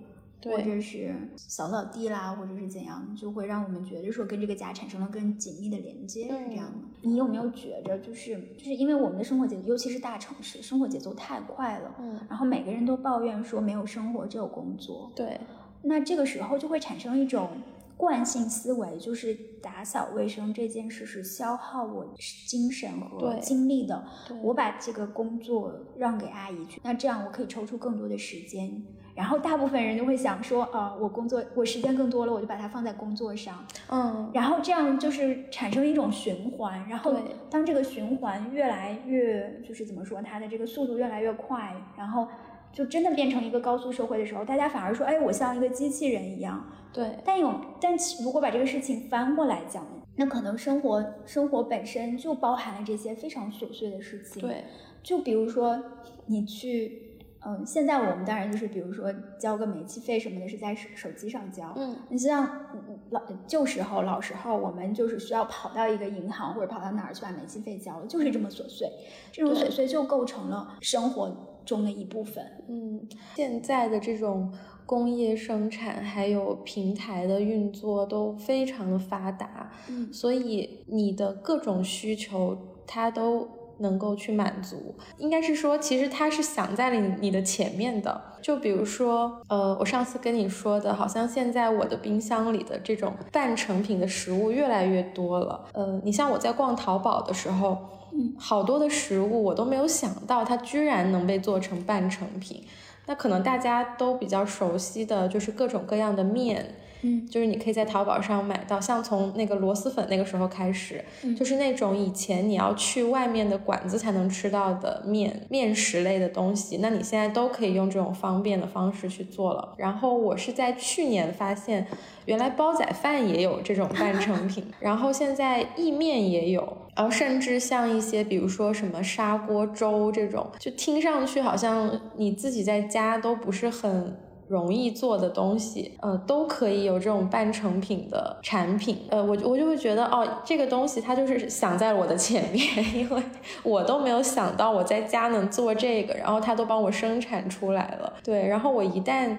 [0.42, 6.78] 或者是扫扫地啦，或者是怎样，就会让我们觉得说跟这个家产生了更紧密的连接，是这样的。
[7.02, 15.40] 你有没有觉着，就是就是因为我们的生活节奏，尤其是大城市，生活节奏太快了，嗯，然后每个人都抱怨说没有生活只有工作，对。
[15.82, 17.50] 那这个时候就会产生一种
[17.96, 22.14] 惯性思维，就是打扫卫生这件事是消耗我
[22.46, 24.04] 精神和精力的，
[24.42, 28.82] 我把这个工作让给阿姨去，那这样我可以抽出更多的时间。
[29.14, 36.84] 然后大部分人就会想说，啊，我工作我时间更多了，我就把它放在工作上，嗯，然后这样就是产生一种循环。
[36.88, 37.14] 然后
[37.48, 42.26] 当这个循环越来越，就是怎么说，它的这个速度越来越快，然后
[42.72, 46.64] 就真的变成一个高速社会的时候，大家反而说，哎，我像一个机器人一样。
[46.92, 47.16] 对。
[47.24, 54.42] 但有，但如果把这个事情翻过来讲，那可能生活生活本身就包含了这些非常琐碎的事情。
[54.42, 54.64] 对。
[55.04, 55.80] 就比如说
[56.26, 57.03] 你去。
[57.46, 61.72] 嗯，现在我们当然就是，比如说交个煤气费什么的，是在手手机上交。
[61.76, 62.66] 嗯，你像
[63.10, 68.88] 老旧时候、老时候，我们就是需要跑到一个银行或者跑到哪儿去把煤气费交了，就是这么琐碎。
[69.30, 72.44] 这种琐碎就构成了生活中的一部分。
[72.68, 74.50] 嗯，现在的这种
[74.86, 79.70] 工业生产还有平台的运作都非常的发达。
[79.88, 83.63] 嗯，所以你的各种需求它都。
[83.78, 84.94] 能够去满足。
[85.18, 88.20] 应该是说，其实它是想在你你的前面的。
[88.42, 95.64] 就比如说，呃，我上次跟你说的，好像现在我的冰箱里的这种半成品的食物越来越多了。
[95.72, 97.78] 呃，你像我在逛淘宝的时候，
[98.12, 102.62] 嗯，好多的食物我都没有想到它居然能被做成半成品。
[103.06, 106.74] 那可能大家都比较熟悉的就是各种各样的面。
[107.06, 111.04] 嗯，就是你可以在淘宝上买到，像从那个螺蛳粉那个时候开始，
[111.36, 119.74] 就是那种以前你要去外面的馆子才能吃到的面面食类的东西，那你现在都可以用这种方便的方式去做了。
[119.76, 121.86] 然后我是在去年发现，
[122.24, 134.16] 原来煲仔饭也有这种半成品， 然后现在意面也有，然后甚至像一些比如说什么砂锅粥这种，就听上去好像你自己在家都不是很。
[134.48, 142.64] 容易做的东西，呃，都可以有这种半成品的产品，呃，我我就会觉得，哦，这个东西它就是想在我的前面，
[142.94, 143.22] 因为
[143.62, 149.36] 我都没有想到我在家能做这个，然后它都帮我生产出来了，对，然后我一旦。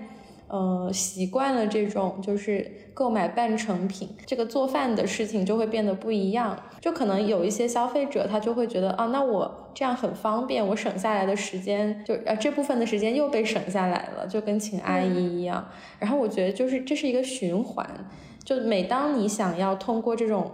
[0.48, 6.56] 呃，习惯了这种就是购买半成品，这个做饭的事情就会变得不一样。
[6.80, 15.68] 就可能有一些消费者他就会觉得啊，那我这样很方便，我省下来的时间就呃这部分的时间又被省下来了，就跟请阿姨一样。
[15.98, 18.08] 然后我觉得就是这是一个循环，
[18.44, 20.52] 就每当你想要通过这种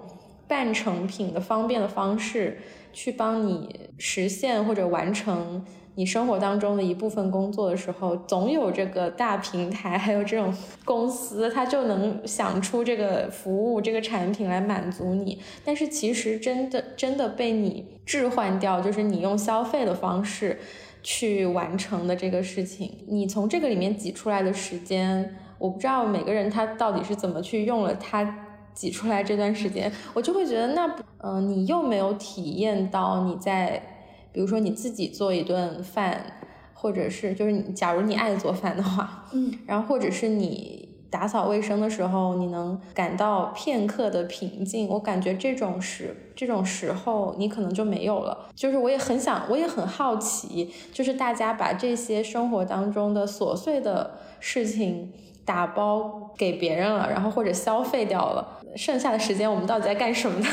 [0.47, 2.59] 半成品的方便的方式
[2.93, 5.65] 去帮你实现或者完成。
[5.95, 10.53] 你生活当中的一部分工作的时候，总有这个大平台，还有这种
[10.85, 15.41] 公司，它就能想出这个服务、这个产品来满足你。
[15.65, 20.57] 但是其实真的真的被你置换掉，就是你用消费的方式
[21.03, 22.89] 去完成的这个事情。
[23.07, 33.97] 你从这个里面挤出来的时间，我不知道每个人他到底是怎么去用了他挤出来这段时间，我就会觉得那嗯，你又没有体验到你在。
[34.31, 36.37] 比如说你自己做一顿饭，
[36.73, 48.49] 或者是就是你，假如你爱做饭的话，嗯，然后或者是你打扫卫生的时候，你能感到片刻的平静，我感觉这种时这种时候你可能就没有了。
[48.55, 55.11] 就是我也很想，我也很好奇，就是大家把这些生活当中的琐碎的事情
[55.43, 60.47] 打包给别人了，然后或者消费掉了，剩下的时间我们到底在干什么呢？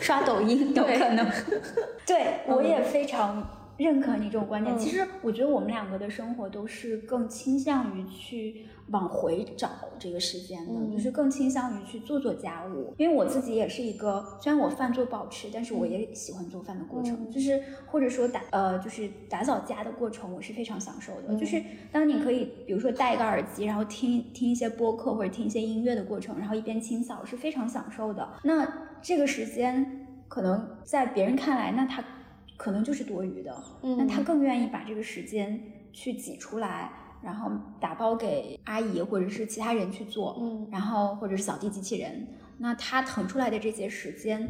[0.00, 1.26] 刷抖音有可能，
[2.06, 3.46] 对我也非常
[3.76, 4.78] 认可你这种观点。
[4.78, 9.68] 其实我觉得我们两个的生活都是更倾向于去往回找
[9.98, 12.94] 这个时间的，就是更倾向于去做做家务。
[12.96, 21.34] 因为我自己也是一个，虽然我饭做不好吃，但是我也喜欢做饭的过程，就是或者说打呃就是打扫家的过程，我是非常享受的。
[21.34, 28.26] 就是当你可以比如说戴一个耳机，然后听听一些播客或者听一些音乐的过程，然后一边清扫是非常享受的。
[28.44, 28.66] 那
[29.02, 32.02] 这个时间可能在别人看来，那他
[32.56, 35.60] 可能就是多余的，那他更愿意把这个时间
[35.92, 36.90] 去挤出来，
[37.22, 37.50] 然后
[37.80, 42.26] 打包给阿姨或者是其他人去做，嗯，然后或者是扫地机器人，
[42.58, 44.48] 那他腾出来的这些时间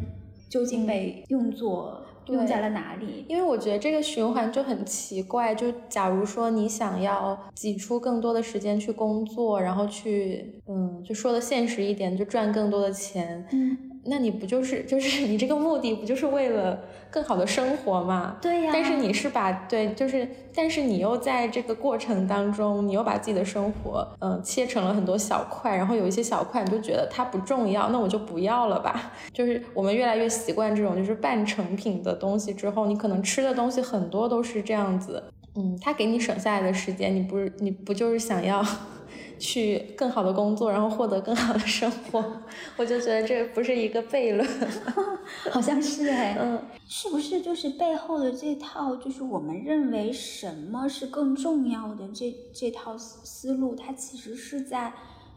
[0.49, 3.25] 究竟被用作用在了哪里？
[3.29, 13.96] 因为我觉得这个循环就很奇怪，就假如说你想要挤出更多的时间去工作，然后去，嗯，就说的现实一点，就赚更多的钱，嗯。
[14.09, 16.79] 那你不就是就是 你这个目的不就是为了
[17.11, 18.37] 更好的生活吗？
[18.41, 18.71] 对呀。
[18.73, 29.13] 但是你是把对，就是但是你又在这个过程当中，你又把自己的生活嗯切成了很多小块，然后有一些小块你就觉得它不重要，那我就不要了吧。
[29.33, 35.23] 就是我们越来越习惯这种就是半成品的东西之后，你可能吃的东西很多都是这样子。
[35.59, 38.63] 嗯，他给你省下来的时间，你不是你不就是想要？
[39.39, 42.43] 去更好的工作，然后获得更好的生活，
[42.77, 44.47] 我就觉得这不是一个悖论，
[45.51, 54.93] 好像是哎，嗯，是不是就是背后的这套，就是我们认为什么是更重要的这这套思路，它其实是在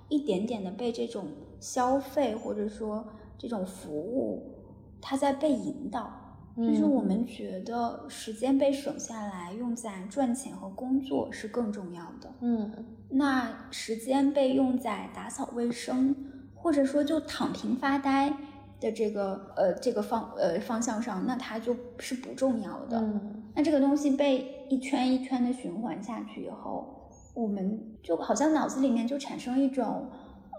[0.07, 1.27] 一点点的被这种
[1.59, 3.05] 消费或者说
[3.37, 4.55] 这种服务，
[5.01, 6.25] 它在被引导。
[6.57, 12.29] 就是我们觉得时间被省下来用在赚钱和工作是更重要的。
[12.41, 16.15] 嗯，那时间被用在打扫卫生，
[16.55, 18.33] 或者说就躺平发呆
[18.79, 22.99] 的这个呃这个方呃方向上，那它就是不重要的。
[22.99, 30.09] 嗯，那这个东西被一圈一圈的循环下去以后，我们就好像脑子里面就产生一种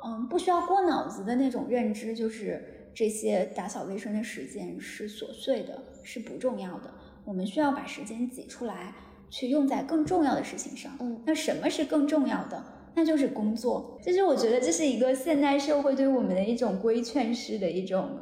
[0.05, 2.77] 嗯不需要过脑子的那种认知，就是。
[2.93, 6.91] 这些打扫卫生的时间是琐碎的，是不重要的。
[7.25, 8.93] 我们需要把时间挤出来，
[9.31, 10.93] 去用在更重要的事情上。
[11.01, 12.63] 嗯，那什么是更重要的？
[12.93, 13.97] 那就是工作。
[14.03, 18.19] 其实我觉得这是一个现代社会对我们的一种规劝式的一种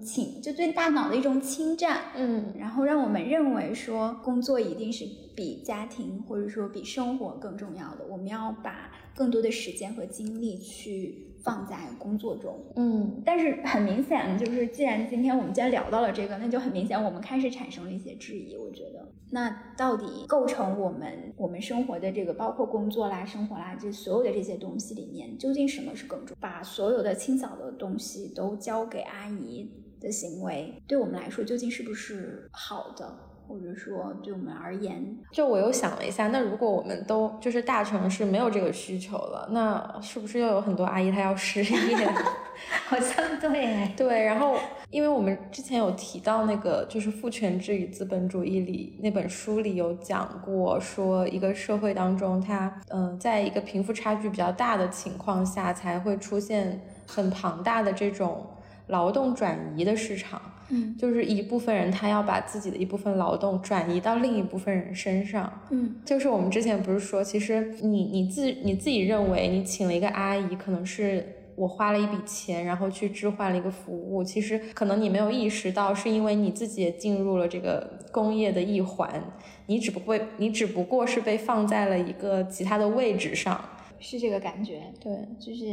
[0.00, 1.98] 侵，就对大脑的一种侵占。
[2.16, 11.30] 嗯，然后让我们认为说工作一定是比家庭或者说比生活更重要的，我们要把更多的时间和精力去。
[11.44, 18.56] 放在工作中，嗯，但是很明显，就是既然今天我们既然聊到了这个，那就很明显，我们开始产生了一些质疑。
[18.56, 26.34] 我觉得，那到底构成我们我们生活的这个，包括工作啦、生活啦，这所有的这些东西里面，究竟什么是更重？
[26.40, 33.14] 把所有的清扫的东西都交给阿姨的行为，对我们来说究竟是不是好的？
[33.46, 42.08] 或者说，对我们而言，就我又想了一下，那如果我们都就是大城市没有这个需求了，那是不是又有很多阿姨她要失业？
[42.86, 44.24] 好像对，对。
[44.24, 44.56] 然后，
[44.90, 58.46] 因为我们之前有提到那个，就是《父权制与资本主义》里那本书里有讲过，说一个社会当中，它嗯，在一个贫富差距比较大的情况下，才会出现很庞大的这种
[58.86, 60.40] 劳动转移的市场。
[60.74, 65.62] 嗯，就是一部分人他要把自己的一部分劳动转移到另一部分人身上。
[65.70, 74.24] 嗯，就是我们之前不是说，其实你你自你自己认为你请了一个阿姨，可能是我花了一笔钱，然后去置换了一个服务。
[74.24, 79.22] 其实可能你没有意识到，是因为你自己也进入了这个工业的一环，
[79.66, 83.64] 你只不过你只不过是被放在了一个其他的位置上，
[84.00, 84.82] 是这个感觉。
[85.00, 85.64] 对，就是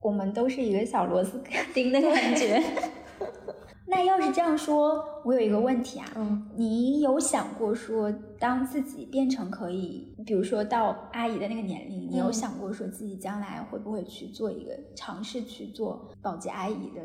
[0.00, 1.42] 我们都是一个小螺丝
[1.74, 2.62] 钉的感觉。
[3.90, 17.02] 那要是这样说，我有一个问题啊，嗯，你有想过说，当自己变成可以，比如说到阿姨的那个年龄，你有想过说自己将来会不会去做一个尝试去做保洁阿姨的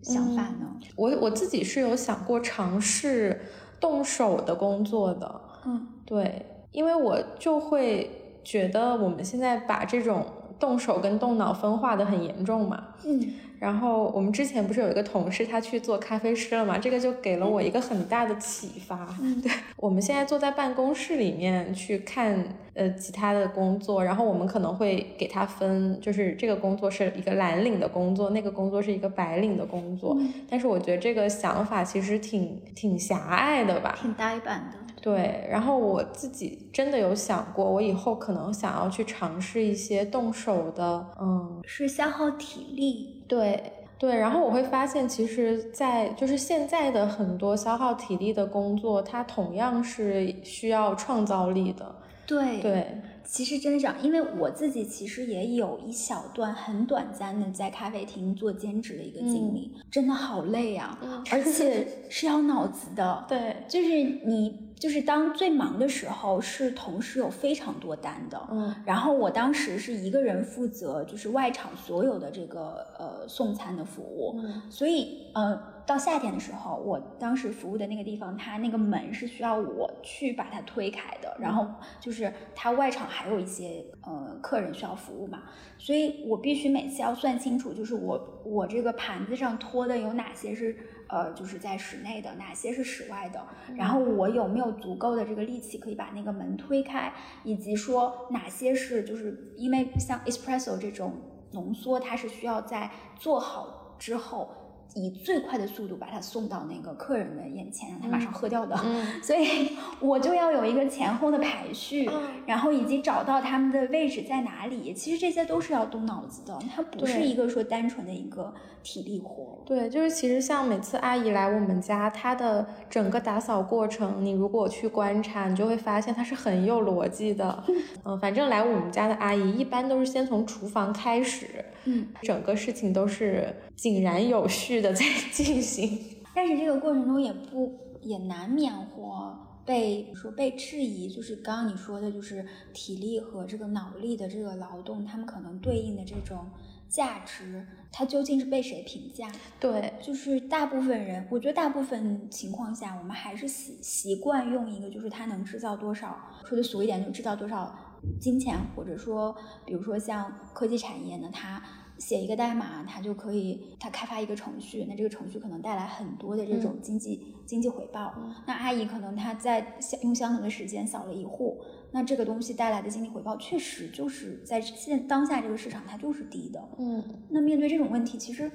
[0.00, 0.78] 想法呢？
[0.94, 3.40] 我我自己是有想过尝试
[3.80, 10.24] 动手的工作的，嗯，对，因为我就会觉得我们现在把这种
[10.60, 13.20] 动手跟动脑分化的很严重嘛，嗯。
[13.62, 16.76] 然后我们之前不是有一个同事，他去做咖啡师了嘛？
[16.78, 19.06] 这个就给了我一个很大的启发。
[19.22, 22.44] 嗯， 对，我们现在坐在办公室里面去看
[22.74, 30.16] 呃其他的工作，然后我们可能会给他分，就是这个工作是一个蓝领的工作，那个工作是一个白领的工作。
[30.50, 33.96] 但是我觉得这个想法其实挺挺狭隘的吧？
[34.02, 34.81] 挺呆板的。
[35.02, 43.24] 对，然后我自己真的有想过，我以后可能想要去尝试一些动手的，嗯，是消耗体力。
[43.26, 51.96] 对对，然后我会发现，其实，在就是现在的很多消耗体力的工作，它同样是需要创造力的。
[52.24, 60.96] 对对，其实真的这样，因为我自己其实也有一小段很短暂的在咖啡厅做兼职的一个经历，真的好累啊，
[61.32, 63.24] 而且是要脑子的。
[63.28, 63.88] 对，就是
[64.24, 64.71] 你。
[64.82, 75.56] 就是当最忙的时候，是同时有非常多单的，嗯，然后我当时是一个人负责，就是外场所有的这个呃送餐的服务，嗯，所以呃
[75.86, 81.64] 到夏天的时候，我当时服务的那个地方，它那个门是需要我去把它推开的，然后
[82.00, 85.44] 就是它外场还有一些呃客人需要服务嘛，
[85.78, 90.76] 所以我必须每次要算清楚，就是我我这个盘子上拖的有哪些是。
[91.12, 93.46] 呃，就是在室内的，哪些是室外的？
[93.76, 97.12] 然后我有没有足够的这个力气可以把那个门推开？
[97.44, 101.12] 以及说哪些是就是因为像 espresso 这种
[101.50, 104.61] 浓缩，它是需要在做好之后。
[104.94, 108.76] 以最快的速度把它送到那个客人的眼前，让他马上喝掉的。
[109.22, 112.10] 所以我就要有一个前后的排序，
[112.46, 114.92] 然后以及找到他们的位置在哪里。
[114.92, 119.62] 其实这些都是要动脑子的，它不是一个说单纯的一个体力活。
[119.64, 127.64] 对，就是其实像每次阿姨来我们家，她的整个打扫过程，你如果去观察，你就会发现她是很有逻辑的。
[128.04, 134.81] 嗯，反正来我们家的阿姨一般都是先从厨房开始，嗯，整个事情都是井然有序。
[134.82, 135.98] 的在进行，
[136.34, 146.44] 但是这个过程中也不也难免或被说被质疑，就是刚刚你说的，就是体力和这个脑力的这个劳动，他们可能对应的这种
[146.88, 149.30] 价值，它究竟是被谁评价？
[149.60, 157.72] 对，就是大部分人，我觉得大部分情况下，我们还是习习惯用一个，就是它能制造多少，说的俗一点，就制造多少
[158.20, 161.62] 金钱，或者说，比如说像科技产业呢，它。
[162.02, 168.12] 写一个代码，它就可以，它开发一个程序，那这个程序可能带来很多的这种经济经济回报。
[168.44, 171.60] 那阿姨可能她在用相同的时间扫了一户，
[171.92, 176.60] 那这个东西带来的经济回报确实就是在现当下这个市场它就是低的。
[176.78, 178.50] 嗯，那面对这种问题，其实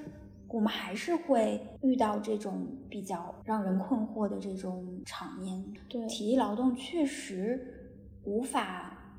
[0.50, 5.64] 我们还是会遇到这种比较让人困惑的这种场面。
[5.88, 7.96] 对，体力劳动确实
[8.26, 9.16] 无法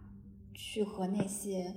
[0.53, 1.75] 去和那些。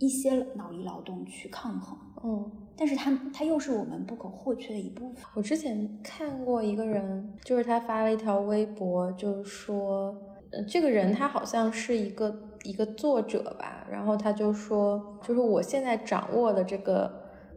[0.00, 1.96] 一些脑力劳动去抗衡。
[2.24, 5.22] 嗯，但是它它又是我们不可或缺的一部分。
[5.34, 10.14] 我之前看过一个人，就是他发了一条微博，就是说，
[10.50, 17.10] 呃，这个人他好像是一个一个作者吧，然后他就说，就是我现在掌握的这个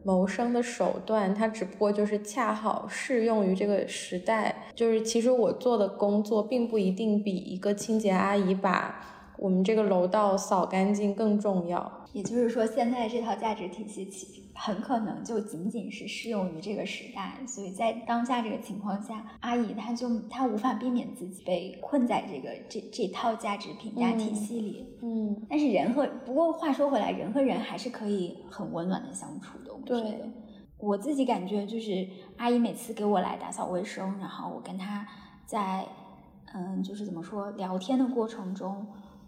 [0.05, 11.91] 谋生的手段，它只不过就是恰好适用于这个时代，就是其实我做的工作并不一定比一个清洁阿姨把我们这个楼道扫干净更重要。
[12.13, 24.95] 也就是说，现在这套价值体系其很可能就仅仅是适用于这个时代，所以在当下这个情况下，阿姨她就她无法避免自己被困在这个这这套价值评价体系里。
[25.01, 29.73] 嗯，但是人和不过话说回来，人和人还是可以很温暖的相处的。
[29.73, 30.29] 我觉对得，
[30.77, 32.07] 我自己感觉就是
[32.37, 35.07] 阿姨每次给我来打扫卫生，然后我跟她
[35.47, 35.83] 在
[36.53, 38.85] 嗯，就是怎么说聊天的过程中。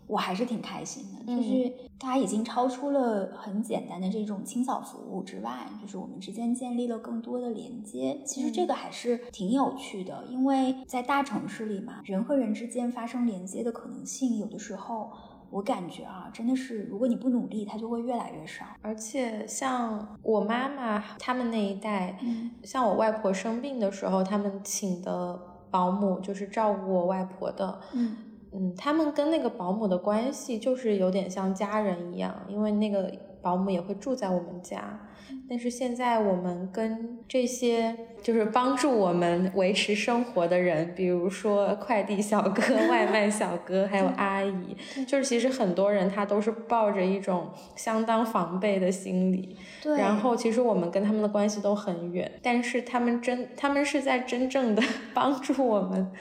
[0.08, 8.22] 我还是挺开心的，嗯就是它已经超出了很简单的这种清扫服务之外，就是我们之间建立了更多的连接。
[8.26, 15.12] 其实这个还是挺有趣的，因为在大城市里嘛，人和人之间发生连接的可能性，有的时候
[15.50, 18.66] 我感觉啊，真的是如果你不努力，它就会越来越少。
[18.82, 25.40] 而且像我妈妈他们那一代，嗯像我外婆生病的时候，他们请的
[25.72, 27.80] 保姆就是照顾我外婆的。
[27.94, 28.18] 嗯
[28.56, 35.00] 嗯，他们跟那个保姆的关系就是有点像家人一样，因为那个保姆也会住在我们家。
[35.48, 44.76] 但是现在我们跟这些就是帮助我们维持生活的人，比如说快递小哥、外卖小哥，还有阿姨，
[45.06, 49.58] 就是其实很多人他都是抱着一种相当防备的心理。
[49.84, 54.82] 对，然后其实我们跟他们的关系都很远，但是他们真他们是在真正的
[55.14, 56.12] 帮助我们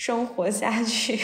[0.00, 1.18] 生活下去。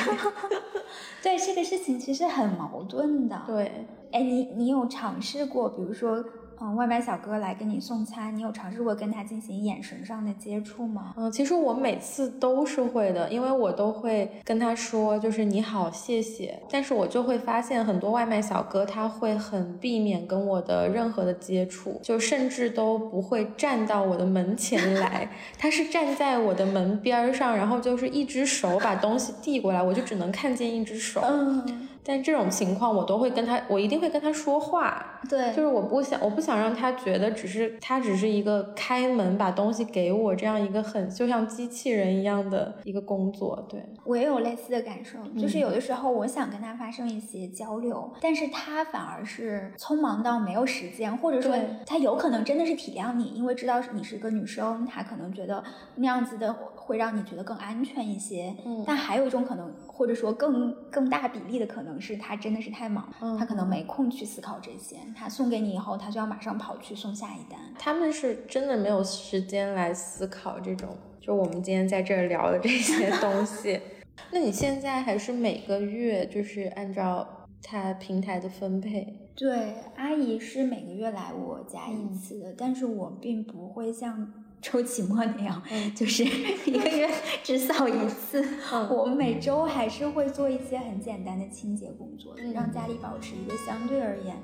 [1.25, 3.43] 对这个事情其实很矛盾的。
[3.47, 6.23] 对，哎，你你有尝试过，比如说，
[6.61, 11.15] 嗯，外卖小哥来给你送餐，你有尝试过跟他进行眼神上的接触吗？
[11.17, 16.59] 嗯，其实我每次都是会的，因为我都会跟他说，就是你好，谢谢。
[16.71, 25.29] 但是我就会发现很多外卖小哥他会很避免跟我的任何的接触，就甚至都不会站到我的门前来，
[25.59, 31.21] 他是站在我的门边儿上，然后就是一只手把东西递过来，我就只能看见一只手。
[31.25, 43.67] 嗯，但这种情况我都会跟他，我一定会跟他说话，对，就是我不想，我不想让他觉得只是他只是一个开门把东西给我这样一个很就像机器人一样的一个工作。
[43.69, 55.65] 对，我也有类似的感受，就是有的时候我想跟他发生一些交流，但是他反而是匆忙到没有时间，或者说他有可能真的是体谅你，因为知道你是个女生，他可能觉得
[55.97, 56.55] 那样子的
[56.87, 58.55] 会让你觉得更安全一些。
[58.65, 67.59] 嗯但还有一种可能，或者说更更大比例的可能是他真的是太忙，嗯他可能没空去思考这些，他送给你以后，他就要马上跑去送下一单。
[67.79, 73.81] 他们是真的没有时间来思考这种，就我们今天在这儿聊的这些东西。
[74.31, 77.27] 那你现在还是每个月就是按照
[77.63, 79.31] 他平台的分配？
[79.35, 84.33] 对，阿姨是每个月来我家一嗯次的，但是我并不会像
[84.73, 87.09] 周奇墨那样，嗯 就是一个月
[87.45, 88.45] 只扫一次。
[88.73, 94.37] 嗯 我每周还是会做一些很简单的清洁工作，嗯让家里保持一个相对而言，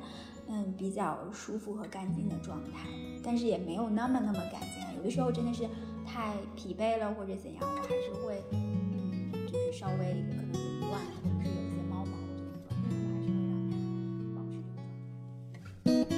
[0.48, 2.70] 嗯，比较舒服和干净的状态。
[3.24, 5.64] 但是也没有那么那么干净啊，有的时候真的是
[6.06, 14.54] 太疲惫了或者怎样，我还是会，嗯，就是稍微可能凌乱，或者是有一些猫毛的这种状态，我还是会让它保持
[15.84, 16.11] 这个状态。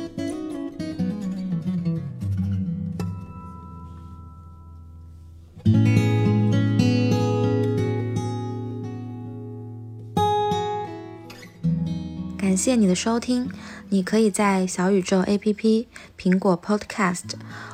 [12.55, 13.51] 感谢你的收听，
[13.89, 15.87] 你可以在小宇宙 APP、
[16.17, 17.25] 苹果 Podcast、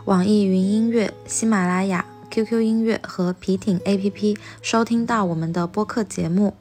[0.07, 6.57] 网易云音乐、喜马拉雅、QQ 音乐和皮艇 APP 收听到我们的播客节目。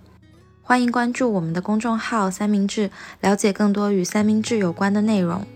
[0.61, 2.91] 欢迎关注我们的公众号“三明治”，
[3.21, 5.47] 了解更多与三明治有关的内容。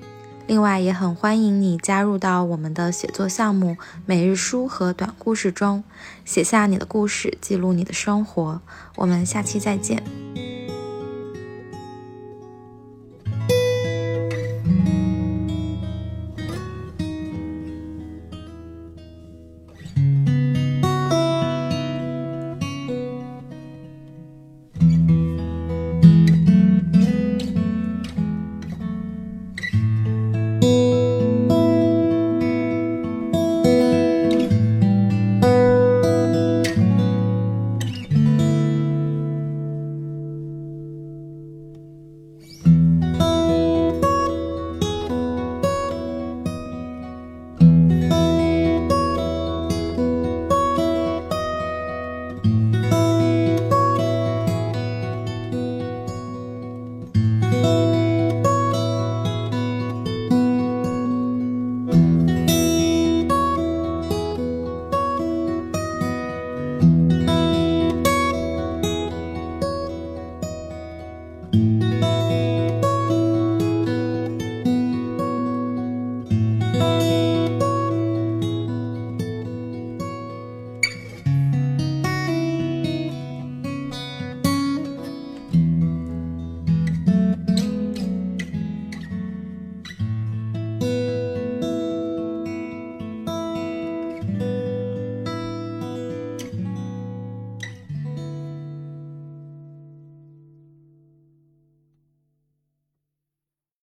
[0.47, 3.75] 另外，也很欢迎你加入到我们的写作项目
[4.07, 5.83] “每日书”和短故事中，
[6.23, 8.61] 写下你的故事，记录你的生活。
[8.95, 10.01] 我们下期再见。